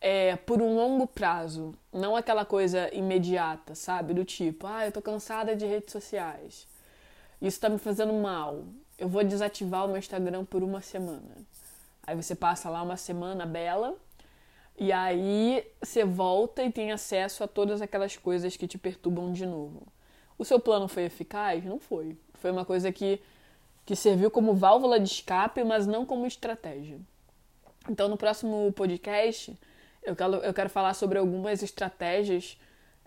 é, 0.07 0.37
por 0.37 0.61
um 0.61 0.77
longo 0.77 1.07
prazo, 1.07 1.75
não 1.91 2.15
aquela 2.15 2.45
coisa 2.45 2.95
imediata, 2.95 3.75
sabe? 3.75 4.13
Do 4.13 4.23
tipo, 4.23 4.67
ah, 4.67 4.85
eu 4.85 4.93
tô 4.93 5.01
cansada 5.01 5.57
de 5.57 5.65
redes 5.65 5.93
sociais, 5.93 6.69
isso 7.41 7.59
tá 7.59 7.71
me 7.71 7.79
fazendo 7.79 8.13
mal, 8.13 8.65
eu 8.99 9.09
vou 9.09 9.25
desativar 9.25 9.87
o 9.87 9.89
meu 9.89 9.97
Instagram 9.97 10.45
por 10.45 10.63
uma 10.63 10.83
semana. 10.83 11.35
Aí 12.07 12.15
você 12.15 12.35
passa 12.35 12.69
lá 12.69 12.83
uma 12.83 12.99
semana 12.99 13.47
bela, 13.47 13.97
e 14.77 14.93
aí 14.93 15.67
você 15.81 16.05
volta 16.05 16.63
e 16.63 16.71
tem 16.71 16.93
acesso 16.93 17.43
a 17.43 17.49
todas 17.49 17.81
aquelas 17.81 18.15
coisas 18.15 18.59
que 18.59 18.69
te 18.69 18.77
perturbam 18.77 19.33
de 19.33 19.47
novo. 19.47 19.87
O 20.37 20.45
seu 20.45 20.61
plano 20.61 20.87
foi 20.87 21.05
eficaz? 21.05 21.65
Não 21.65 21.79
foi. 21.79 22.15
Foi 22.35 22.51
uma 22.51 22.67
coisa 22.67 22.93
que, 22.93 23.23
que 23.87 23.97
serviu 23.97 24.31
como 24.31 24.53
válvula 24.53 25.01
de 25.01 25.09
escape, 25.09 25.65
mas 25.65 25.87
não 25.87 26.05
como 26.05 26.27
estratégia. 26.27 27.01
Então, 27.89 28.07
no 28.07 28.19
próximo 28.19 28.71
podcast, 28.73 29.57
eu 30.05 30.15
quero, 30.15 30.35
eu 30.37 30.55
quero 30.55 30.71
falar 30.71 30.95
sobre 30.95 31.19
algumas 31.19 31.63
estratégias 31.63 32.59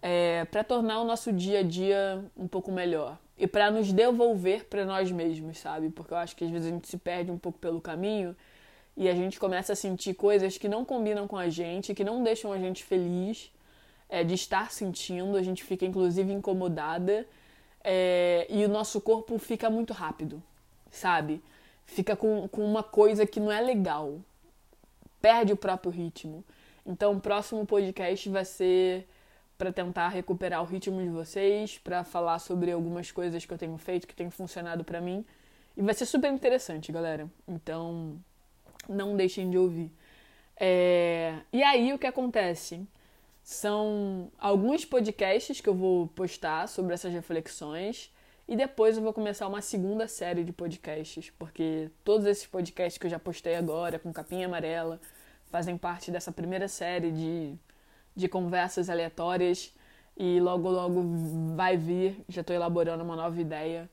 é, 0.02 0.46
para 0.46 0.64
tornar 0.64 1.00
o 1.02 1.06
nosso 1.06 1.32
dia 1.32 1.60
a 1.60 1.64
dia 1.64 2.24
um 2.36 2.48
pouco 2.48 2.72
melhor 2.72 3.18
e 3.38 3.46
para 3.46 3.70
nos 3.70 3.94
devolver 3.94 4.66
para 4.66 4.84
nós 4.86 5.12
mesmos, 5.12 5.60
sabe? 5.60 5.90
Porque 5.90 6.14
eu 6.14 6.18
acho 6.18 6.36
que 6.36 6.44
às 6.44 6.50
vezes 6.50 6.68
a 6.68 6.72
gente 6.72 6.88
se 6.88 6.98
perde 6.98 7.32
um 7.32 7.38
pouco 7.38 7.60
pelo 7.60 7.80
caminho 7.80 8.36
e 8.96 9.08
a 9.08 9.14
gente 9.14 9.40
começa 9.40 9.74
a 9.74 9.76
sentir 9.76 10.16
coisas 10.16 10.58
que 10.58 10.68
não 10.68 10.84
combinam 10.84 11.28
com 11.28 11.38
a 11.38 11.50
gente, 11.50 11.94
que 11.94 12.04
não 12.04 12.24
deixam 12.24 12.52
a 12.52 12.58
gente 12.58 12.84
feliz 12.84 13.52
é, 14.10 14.24
de 14.24 14.34
estar 14.34 14.72
sentindo, 14.72 15.38
a 15.38 15.44
gente 15.44 15.64
fica 15.64 15.86
inclusive 15.86 16.34
incomodada 16.34 17.28
é, 17.84 18.48
e 18.50 18.66
o 18.66 18.70
nosso 18.70 19.00
corpo 19.00 19.38
fica 19.38 19.70
muito 19.70 19.94
rápido, 19.94 20.42
sabe? 20.90 21.44
Fica 21.86 22.16
com, 22.16 22.48
com 22.48 22.66
uma 22.66 22.82
coisa 22.82 23.26
que 23.26 23.40
não 23.40 23.52
é 23.52 23.62
legal, 23.62 24.20
perde 25.22 25.54
o 25.54 25.58
próprio 25.58 25.92
ritmo. 25.92 26.44
Então, 26.88 27.14
o 27.14 27.20
próximo 27.20 27.66
podcast 27.66 28.30
vai 28.30 28.46
ser 28.46 29.06
para 29.58 29.74
tentar 29.74 30.08
recuperar 30.08 30.62
o 30.62 30.66
ritmo 30.66 31.02
de 31.02 31.10
vocês, 31.10 31.78
para 31.78 32.04
falar 32.06 32.40
sobre 32.40 32.72
algumas 32.72 33.12
coisas 33.12 33.46
que 33.46 33.54
eu 33.54 33.58
tenho 33.58 33.78
feito 33.78 34.08
que 34.08 34.16
tem 34.16 34.30
funcionado 34.30 34.86
para 34.86 35.02
mim. 35.02 35.26
E 35.76 35.82
vai 35.82 35.94
ser 35.94 36.06
super 36.06 36.32
interessante, 36.32 36.92
galera. 36.92 37.30
Então, 37.46 38.18
não 38.88 39.18
deixem 39.18 39.50
de 39.50 39.58
ouvir. 39.58 39.92
É... 40.56 41.36
E 41.52 41.62
aí, 41.62 41.92
o 41.92 42.00
que 42.00 42.08
acontece? 42.08 42.88
São 43.44 44.32
alguns 44.38 44.86
podcasts 44.86 45.60
que 45.60 45.68
eu 45.68 45.76
vou 45.76 46.08
postar 46.08 46.68
sobre 46.68 46.94
essas 46.94 47.12
reflexões. 47.12 48.14
E 48.48 48.56
depois 48.56 48.96
eu 48.96 49.04
vou 49.04 49.12
começar 49.12 49.46
uma 49.46 49.62
segunda 49.62 50.08
série 50.08 50.44
de 50.46 50.54
podcasts, 50.54 51.30
porque 51.38 51.90
todos 52.02 52.26
esses 52.26 52.48
podcasts 52.48 52.98
que 52.98 53.06
eu 53.06 53.10
já 53.10 53.20
postei 53.20 53.56
agora, 53.56 54.00
com 54.00 54.14
capinha 54.14 54.48
amarela, 54.48 55.02
fazem 55.50 55.78
parte 55.78 56.12
dessa 56.12 56.32
primeira 56.32 56.68
série 56.68 57.12
de, 57.12 57.56
de 58.16 58.28
conversas 58.28 58.90
aleatórias 58.90 59.74
E 60.16 60.40
logo, 60.40 60.70
logo 60.70 61.04
vai 61.56 61.78
vir. 61.78 62.24
Já 62.28 62.42
estou 62.42 62.56
elaborando 62.56 63.04
uma 63.04 63.16
nova 63.16 63.40
ideia 63.40 63.90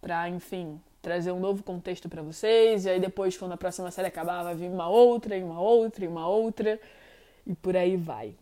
para, 0.00 0.28
enfim, 0.28 0.80
trazer 1.02 1.32
um 1.32 1.40
novo 1.40 1.62
contexto 1.62 2.08
para 2.08 2.22
vocês. 2.22 2.84
E 2.84 2.90
aí 2.90 3.00
depois, 3.00 3.36
quando 3.36 3.52
a 3.52 3.56
próxima 3.56 3.90
série 3.90 4.08
acabar, 4.08 4.42
vai 4.42 4.54
vir 4.54 4.68
uma 4.68 4.88
outra, 4.88 5.36
e 5.36 5.42
uma 5.42 5.60
outra, 5.60 6.04
e 6.04 6.08
uma 6.08 6.26
outra. 6.28 6.80
E 7.46 7.54
por 7.54 7.76
aí 7.76 7.96
vai. 7.96 8.34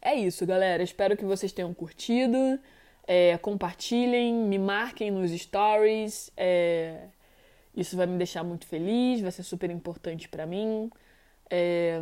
É 0.00 0.14
isso, 0.14 0.46
galera. 0.46 0.82
Espero 0.82 1.16
que 1.16 1.24
vocês 1.24 1.52
tenham 1.52 1.74
curtido. 1.74 2.58
É, 3.06 3.36
compartilhem, 3.38 4.32
me 4.34 4.58
marquem 4.58 5.10
nos 5.10 5.32
stories. 5.32 6.30
É, 6.36 7.08
isso 7.74 7.96
vai 7.96 8.06
me 8.06 8.16
deixar 8.16 8.44
muito 8.44 8.66
feliz, 8.66 9.20
vai 9.20 9.32
ser 9.32 9.42
super 9.42 9.70
importante 9.70 10.28
para 10.28 10.46
mim. 10.46 10.90
É, 11.50 12.00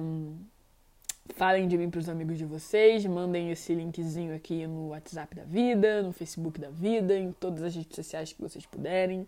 falem 1.35 1.67
de 1.67 1.79
mim 1.79 1.91
para 1.91 2.01
os 2.01 2.09
amigos 2.09 2.37
de 2.37 2.45
vocês, 2.45 3.05
mandem 3.07 3.51
esse 3.51 3.75
linkzinho 3.75 4.35
aqui 4.35 4.67
no 4.67 4.89
WhatsApp 4.89 5.35
da 5.35 5.45
vida, 5.45 6.03
no 6.03 6.13
Facebook 6.13 6.61
da 6.61 6.71
vida, 6.71 7.17
em 7.17 7.33
todas 7.33 7.63
as 7.63 7.75
redes 7.75 7.95
sociais 7.95 8.33
que 8.33 8.41
vocês 8.41 8.67
puderem. 8.67 9.27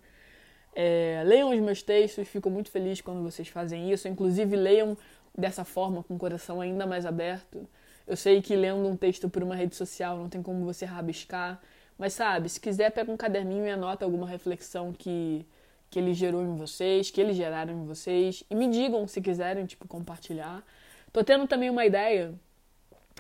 É, 0.75 1.23
leiam 1.25 1.51
os 1.51 1.61
meus 1.61 1.83
textos, 1.83 2.29
fico 2.29 2.51
muito 2.51 2.71
feliz 2.71 3.01
quando 3.01 3.23
vocês 3.23 3.49
fazem 3.49 3.91
isso. 3.91 4.09
Inclusive, 4.09 4.55
leiam 4.57 4.97
dessa 5.37 5.65
forma, 5.65 6.03
com 6.03 6.15
o 6.15 6.19
coração 6.19 6.61
ainda 6.61 6.87
mais 6.87 7.07
aberto. 7.07 7.67
Eu 8.07 8.17
sei 8.17 8.43
que 8.43 8.57
lendo 8.57 8.89
um 8.89 8.97
texto 8.97 9.29
por 9.29 9.43
uma 9.43 9.55
rede 9.55 9.77
social 9.77 10.17
não 10.17 10.29
tem 10.29 10.43
como 10.43 10.65
você 10.65 10.85
rabiscar, 10.85 11.61
mas 11.97 12.13
sabe, 12.13 12.49
se 12.49 12.61
quiser, 12.61 12.91
pega 12.91 13.13
um 13.13 13.17
caderninho 13.17 13.67
e 13.67 13.71
anota 13.71 14.05
alguma 14.05 14.27
reflexão 14.27 14.93
que, 14.93 15.47
que 15.91 15.99
ele 15.99 16.15
gerou 16.15 16.43
em 16.43 16.55
vocês, 16.55 17.11
que 17.11 17.21
eles 17.21 17.37
geraram 17.37 17.73
em 17.73 17.85
vocês, 17.85 18.45
e 18.49 18.55
me 18.55 18.69
digam 18.69 19.07
se 19.09 19.21
quiserem, 19.21 19.67
tipo, 19.67 19.89
compartilhar. 19.89 20.65
Tô 21.13 21.25
tendo 21.25 21.49
também 21.49 21.69
uma 21.69 21.85
ideia, 21.85 22.33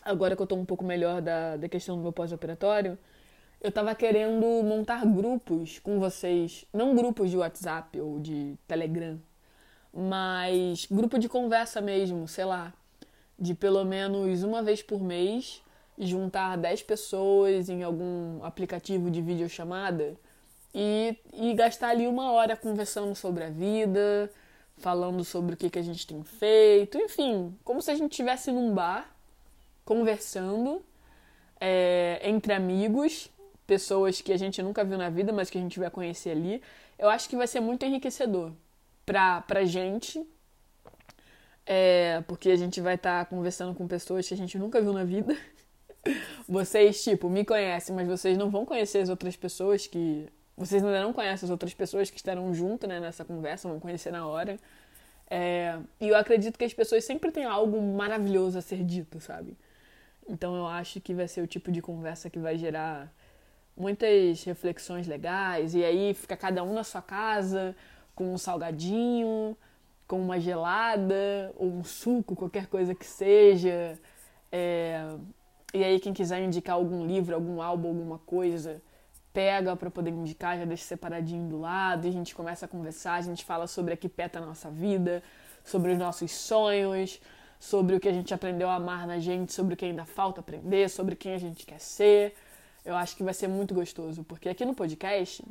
agora 0.04 0.36
que 0.36 0.42
eu 0.42 0.46
tô 0.46 0.54
um 0.54 0.64
pouco 0.64 0.84
melhor 0.84 1.20
da, 1.20 1.56
da 1.56 1.68
questão 1.68 1.96
do 1.96 2.02
meu 2.02 2.12
pós-operatório, 2.12 2.96
eu 3.60 3.72
tava 3.72 3.94
querendo 3.94 4.46
montar 4.62 5.04
grupos 5.04 5.80
com 5.80 5.98
vocês, 5.98 6.64
não 6.72 6.94
grupos 6.94 7.30
de 7.30 7.36
WhatsApp 7.36 8.00
ou 8.00 8.20
de 8.20 8.56
Telegram, 8.66 9.20
mas 9.92 10.86
grupo 10.86 11.18
de 11.18 11.28
conversa 11.28 11.80
mesmo, 11.80 12.26
sei 12.28 12.44
lá, 12.44 12.72
de 13.38 13.54
pelo 13.54 13.84
menos 13.84 14.44
uma 14.44 14.62
vez 14.62 14.82
por 14.82 15.02
mês 15.02 15.62
juntar 15.98 16.56
10 16.56 16.84
pessoas 16.84 17.68
em 17.68 17.82
algum 17.82 18.42
aplicativo 18.42 19.10
de 19.10 19.20
videochamada 19.20 20.16
e, 20.74 21.16
e 21.32 21.54
gastar 21.54 21.88
ali 21.90 22.06
uma 22.06 22.32
hora 22.32 22.56
conversando 22.56 23.14
sobre 23.14 23.44
a 23.44 23.50
vida, 23.50 24.30
falando 24.78 25.24
sobre 25.24 25.54
o 25.54 25.56
que, 25.56 25.70
que 25.70 25.78
a 25.78 25.82
gente 25.82 26.06
tem 26.06 26.22
feito, 26.22 26.98
enfim, 26.98 27.56
como 27.64 27.82
se 27.82 27.90
a 27.90 27.94
gente 27.94 28.12
estivesse 28.12 28.50
num 28.50 28.72
bar 28.72 29.14
conversando 29.84 30.82
é, 31.60 32.20
entre 32.22 32.52
amigos, 32.52 33.28
pessoas 33.66 34.20
que 34.20 34.32
a 34.32 34.36
gente 34.36 34.62
nunca 34.62 34.84
viu 34.84 34.96
na 34.96 35.10
vida, 35.10 35.32
mas 35.32 35.50
que 35.50 35.58
a 35.58 35.60
gente 35.60 35.78
vai 35.78 35.90
conhecer 35.90 36.30
ali. 36.30 36.62
Eu 36.98 37.08
acho 37.08 37.28
que 37.28 37.36
vai 37.36 37.46
ser 37.46 37.60
muito 37.60 37.84
enriquecedor 37.84 38.52
pra, 39.04 39.42
pra 39.42 39.64
gente, 39.64 40.26
é, 41.66 42.22
porque 42.26 42.50
a 42.50 42.56
gente 42.56 42.80
vai 42.80 42.94
estar 42.94 43.24
tá 43.24 43.30
conversando 43.30 43.74
com 43.74 43.86
pessoas 43.86 44.26
que 44.26 44.34
a 44.34 44.36
gente 44.36 44.58
nunca 44.58 44.80
viu 44.80 44.92
na 44.92 45.04
vida. 45.04 45.36
Vocês, 46.48 47.02
tipo, 47.04 47.28
me 47.28 47.44
conhecem, 47.44 47.94
mas 47.94 48.08
vocês 48.08 48.36
não 48.36 48.50
vão 48.50 48.64
conhecer 48.64 48.98
as 48.98 49.08
outras 49.08 49.36
pessoas 49.36 49.86
que. 49.86 50.26
Vocês 50.60 50.84
ainda 50.84 51.00
não 51.00 51.14
conhecem 51.14 51.46
as 51.46 51.50
outras 51.50 51.72
pessoas 51.72 52.10
que 52.10 52.18
estarão 52.18 52.52
junto 52.52 52.86
né, 52.86 53.00
nessa 53.00 53.24
conversa, 53.24 53.66
vão 53.66 53.80
conhecer 53.80 54.12
na 54.12 54.26
hora. 54.26 54.58
É, 55.30 55.78
e 55.98 56.08
eu 56.08 56.14
acredito 56.14 56.58
que 56.58 56.64
as 56.66 56.74
pessoas 56.74 57.02
sempre 57.02 57.32
têm 57.32 57.44
algo 57.44 57.80
maravilhoso 57.80 58.58
a 58.58 58.60
ser 58.60 58.84
dito, 58.84 59.18
sabe? 59.20 59.56
Então 60.28 60.54
eu 60.54 60.66
acho 60.66 61.00
que 61.00 61.14
vai 61.14 61.26
ser 61.26 61.40
o 61.40 61.46
tipo 61.46 61.72
de 61.72 61.80
conversa 61.80 62.28
que 62.28 62.38
vai 62.38 62.58
gerar 62.58 63.10
muitas 63.74 64.44
reflexões 64.44 65.06
legais. 65.06 65.74
E 65.74 65.82
aí 65.82 66.12
fica 66.12 66.36
cada 66.36 66.62
um 66.62 66.74
na 66.74 66.84
sua 66.84 67.00
casa, 67.00 67.74
com 68.14 68.34
um 68.34 68.36
salgadinho, 68.36 69.56
com 70.06 70.20
uma 70.20 70.38
gelada, 70.38 71.54
ou 71.56 71.68
um 71.72 71.82
suco, 71.82 72.36
qualquer 72.36 72.66
coisa 72.66 72.94
que 72.94 73.06
seja. 73.06 73.98
É... 74.52 75.08
E 75.72 75.82
aí, 75.82 75.98
quem 76.00 76.12
quiser 76.12 76.42
indicar 76.42 76.74
algum 76.74 77.06
livro, 77.06 77.34
algum 77.34 77.62
álbum, 77.62 77.88
alguma 77.88 78.18
coisa, 78.18 78.82
pega 79.32 79.76
para 79.76 79.90
poder 79.90 80.10
indicar, 80.10 80.58
já 80.58 80.64
deixa 80.64 80.84
separadinho 80.84 81.48
do 81.48 81.60
lado, 81.60 82.06
e 82.06 82.10
a 82.10 82.12
gente 82.12 82.34
começa 82.34 82.66
a 82.66 82.68
conversar, 82.68 83.14
a 83.14 83.20
gente 83.20 83.44
fala 83.44 83.66
sobre 83.66 83.94
a 83.94 83.96
que 83.96 84.08
peta 84.08 84.38
a 84.38 84.42
nossa 84.44 84.70
vida, 84.70 85.22
sobre 85.64 85.92
os 85.92 85.98
nossos 85.98 86.30
sonhos, 86.32 87.20
sobre 87.58 87.94
o 87.94 88.00
que 88.00 88.08
a 88.08 88.12
gente 88.12 88.32
aprendeu 88.32 88.68
a 88.68 88.74
amar 88.74 89.06
na 89.06 89.18
gente, 89.18 89.52
sobre 89.52 89.74
o 89.74 89.76
que 89.76 89.84
ainda 89.84 90.04
falta 90.04 90.40
aprender, 90.40 90.88
sobre 90.88 91.14
quem 91.14 91.34
a 91.34 91.38
gente 91.38 91.66
quer 91.66 91.78
ser. 91.78 92.34
Eu 92.84 92.96
acho 92.96 93.14
que 93.14 93.22
vai 93.22 93.34
ser 93.34 93.48
muito 93.48 93.74
gostoso, 93.74 94.24
porque 94.24 94.48
aqui 94.48 94.64
no 94.64 94.74
podcast 94.74 95.44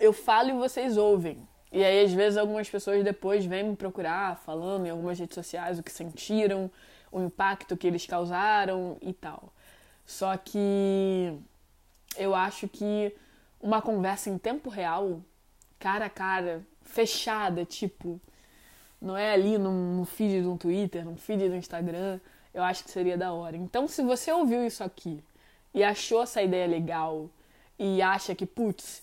eu 0.00 0.12
falo 0.12 0.48
e 0.48 0.52
vocês 0.52 0.96
ouvem. 0.96 1.46
E 1.70 1.84
aí, 1.84 2.04
às 2.04 2.12
vezes, 2.12 2.38
algumas 2.38 2.70
pessoas 2.70 3.04
depois 3.04 3.44
vêm 3.44 3.64
me 3.64 3.76
procurar, 3.76 4.36
falando 4.38 4.86
em 4.86 4.90
algumas 4.90 5.18
redes 5.18 5.34
sociais 5.34 5.78
o 5.78 5.82
que 5.82 5.92
sentiram, 5.92 6.70
o 7.12 7.20
impacto 7.20 7.76
que 7.76 7.86
eles 7.86 8.06
causaram 8.06 8.96
e 9.02 9.12
tal. 9.12 9.52
Só 10.06 10.36
que 10.36 11.36
eu 12.16 12.34
acho 12.34 12.68
que 12.68 13.14
uma 13.60 13.80
conversa 13.82 14.30
em 14.30 14.38
tempo 14.38 14.68
real, 14.68 15.20
cara 15.78 16.06
a 16.06 16.10
cara, 16.10 16.64
fechada, 16.82 17.64
tipo, 17.64 18.20
não 19.00 19.16
é 19.16 19.32
ali 19.32 19.58
no, 19.58 20.04
feed 20.04 20.42
do 20.42 20.56
Twitter, 20.56 21.04
no 21.04 21.16
feed 21.16 21.48
do 21.48 21.54
Instagram, 21.54 22.20
eu 22.54 22.62
acho 22.62 22.84
que 22.84 22.90
seria 22.90 23.16
da 23.16 23.32
hora. 23.32 23.56
Então, 23.56 23.86
se 23.86 24.02
você 24.02 24.32
ouviu 24.32 24.66
isso 24.66 24.82
aqui 24.82 25.22
e 25.74 25.84
achou 25.84 26.22
essa 26.22 26.42
ideia 26.42 26.66
legal 26.66 27.28
e 27.78 28.00
acha 28.00 28.34
que, 28.34 28.46
putz, 28.46 29.02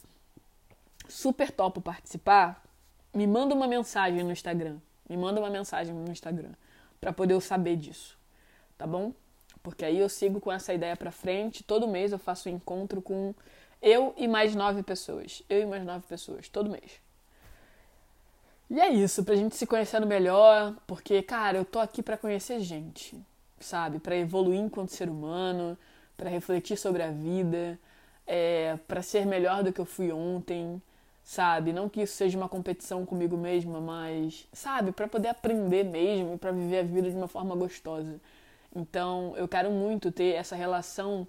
super 1.08 1.52
topo 1.52 1.80
participar, 1.80 2.63
me 3.13 3.28
manda 3.28 3.54
uma 3.54 3.67
mensagem 3.67 4.23
no 4.23 4.32
Instagram. 4.32 4.78
Me 5.08 5.15
manda 5.17 5.39
uma 5.39 5.49
mensagem 5.49 5.93
no 5.93 6.12
Instagram 6.12 6.52
para 6.99 7.13
poder 7.13 7.34
eu 7.34 7.41
saber 7.41 7.76
disso, 7.76 8.17
tá 8.78 8.88
bom? 8.88 9.13
Porque 9.63 9.86
aí 9.86 9.97
eu 9.97 10.10
sigo 10.10 10.39
com 10.39 10.52
essa 10.52 10.73
ideia 10.73 10.95
para 10.95 11.12
frente. 11.12 11.63
Todo 11.63 11.88
mês 11.88 12.12
eu 12.12 12.19
faço 12.19 12.49
um 12.49 12.52
encontro 12.52 13.02
com 13.02 13.34
eu 13.82 14.13
e 14.17 14.28
mais 14.28 14.54
nove 14.54 14.84
pessoas. 14.84 15.41
Eu 15.49 15.62
e 15.62 15.65
mais 15.65 15.84
nove 15.84 16.06
pessoas, 16.06 16.47
todo 16.49 16.69
mês. 16.69 17.02
E 18.69 18.80
é 18.80 18.89
isso, 18.89 19.23
pra 19.23 19.36
gente 19.36 19.56
se 19.56 19.65
conhecendo 19.67 20.06
melhor, 20.06 20.76
porque, 20.88 21.21
cara, 21.21 21.58
eu 21.58 21.65
tô 21.65 21.80
aqui 21.80 22.02
para 22.02 22.17
conhecer 22.17 22.60
gente, 22.60 23.15
sabe? 23.60 23.99
Para 23.99 24.15
evoluir 24.15 24.60
enquanto 24.60 24.89
ser 24.89 25.10
humano, 25.10 25.78
para 26.17 26.30
refletir 26.30 26.78
sobre 26.78 27.04
a 27.04 27.12
vida, 27.12 27.80
é, 28.26 28.78
para 28.88 29.02
ser 29.02 29.26
melhor 29.26 29.63
do 29.63 29.71
que 29.71 29.80
eu 29.80 29.86
fui 29.86 30.12
ontem 30.12 30.82
sabe? 31.23 31.71
Não 31.73 31.89
que 31.89 32.02
isso 32.02 32.15
seja 32.15 32.38
uma 32.38 32.49
competição 32.49 33.06
comigo 33.06 33.38
mesma, 33.38 33.80
mas, 33.80 34.47
sabe, 34.52 34.91
para 34.91 35.08
poder 35.08 35.30
aprender 35.30 35.84
mesmo 35.84 36.36
e 36.36 36.38
para 36.38 36.52
viver 36.52 36.80
a 36.80 36.84
vida 36.84 37.10
de 37.10 37.15
uma 37.15 37.28
forma 37.28 37.56
gostosa. 37.56 38.19
Então, 38.75 39.33
eu 39.38 39.47
quero 39.47 39.71
muito 39.71 40.12
ter 40.12 40.36
essa 40.36 40.55
relação 40.55 41.27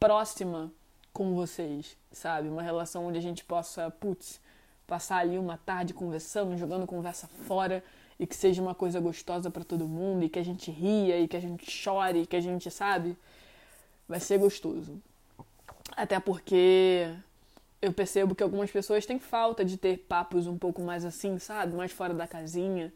próxima 0.00 0.72
com 1.12 1.34
vocês, 1.34 1.96
sabe? 2.10 2.48
Uma 2.48 2.62
relação 2.62 3.06
onde 3.06 3.18
a 3.18 3.22
gente 3.22 3.44
possa, 3.44 3.90
putz, 3.90 4.40
passar 4.86 5.18
ali 5.18 5.38
uma 5.38 5.58
tarde 5.58 5.92
conversando, 5.92 6.56
jogando 6.56 6.86
conversa 6.86 7.28
fora 7.46 7.84
e 8.18 8.26
que 8.26 8.34
seja 8.34 8.62
uma 8.62 8.74
coisa 8.74 8.98
gostosa 8.98 9.50
para 9.50 9.64
todo 9.64 9.86
mundo 9.86 10.24
e 10.24 10.28
que 10.28 10.38
a 10.38 10.44
gente 10.44 10.70
ria 10.70 11.20
e 11.20 11.28
que 11.28 11.36
a 11.36 11.40
gente 11.40 11.70
chore 11.70 12.22
e 12.22 12.26
que 12.26 12.36
a 12.36 12.40
gente, 12.40 12.70
sabe? 12.70 13.16
Vai 14.08 14.18
ser 14.18 14.38
gostoso. 14.38 15.00
Até 15.94 16.18
porque 16.18 17.14
eu 17.82 17.92
percebo 17.92 18.34
que 18.34 18.42
algumas 18.42 18.70
pessoas 18.70 19.04
têm 19.04 19.18
falta 19.18 19.64
de 19.64 19.76
ter 19.76 19.98
papos 20.08 20.46
um 20.46 20.56
pouco 20.56 20.82
mais 20.82 21.04
assim, 21.04 21.38
sabe? 21.38 21.74
Mais 21.74 21.92
fora 21.92 22.14
da 22.14 22.26
casinha. 22.26 22.92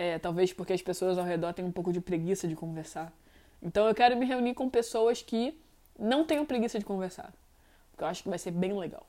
É, 0.00 0.16
talvez 0.16 0.52
porque 0.52 0.72
as 0.72 0.80
pessoas 0.80 1.18
ao 1.18 1.24
redor 1.24 1.52
têm 1.52 1.64
um 1.64 1.72
pouco 1.72 1.92
de 1.92 2.00
preguiça 2.00 2.46
de 2.46 2.54
conversar. 2.54 3.12
Então 3.60 3.88
eu 3.88 3.92
quero 3.92 4.16
me 4.16 4.24
reunir 4.24 4.54
com 4.54 4.70
pessoas 4.70 5.22
que 5.22 5.60
não 5.98 6.24
tenham 6.24 6.46
preguiça 6.46 6.78
de 6.78 6.84
conversar. 6.84 7.34
Porque 7.90 8.04
eu 8.04 8.06
acho 8.06 8.22
que 8.22 8.28
vai 8.28 8.38
ser 8.38 8.52
bem 8.52 8.72
legal. 8.78 9.04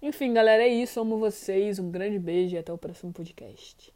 Enfim, 0.00 0.32
galera, 0.32 0.62
é 0.62 0.68
isso. 0.68 0.98
Amo 0.98 1.18
vocês. 1.18 1.78
Um 1.78 1.90
grande 1.90 2.18
beijo 2.18 2.56
e 2.56 2.58
até 2.58 2.72
o 2.72 2.78
próximo 2.78 3.12
podcast. 3.12 3.92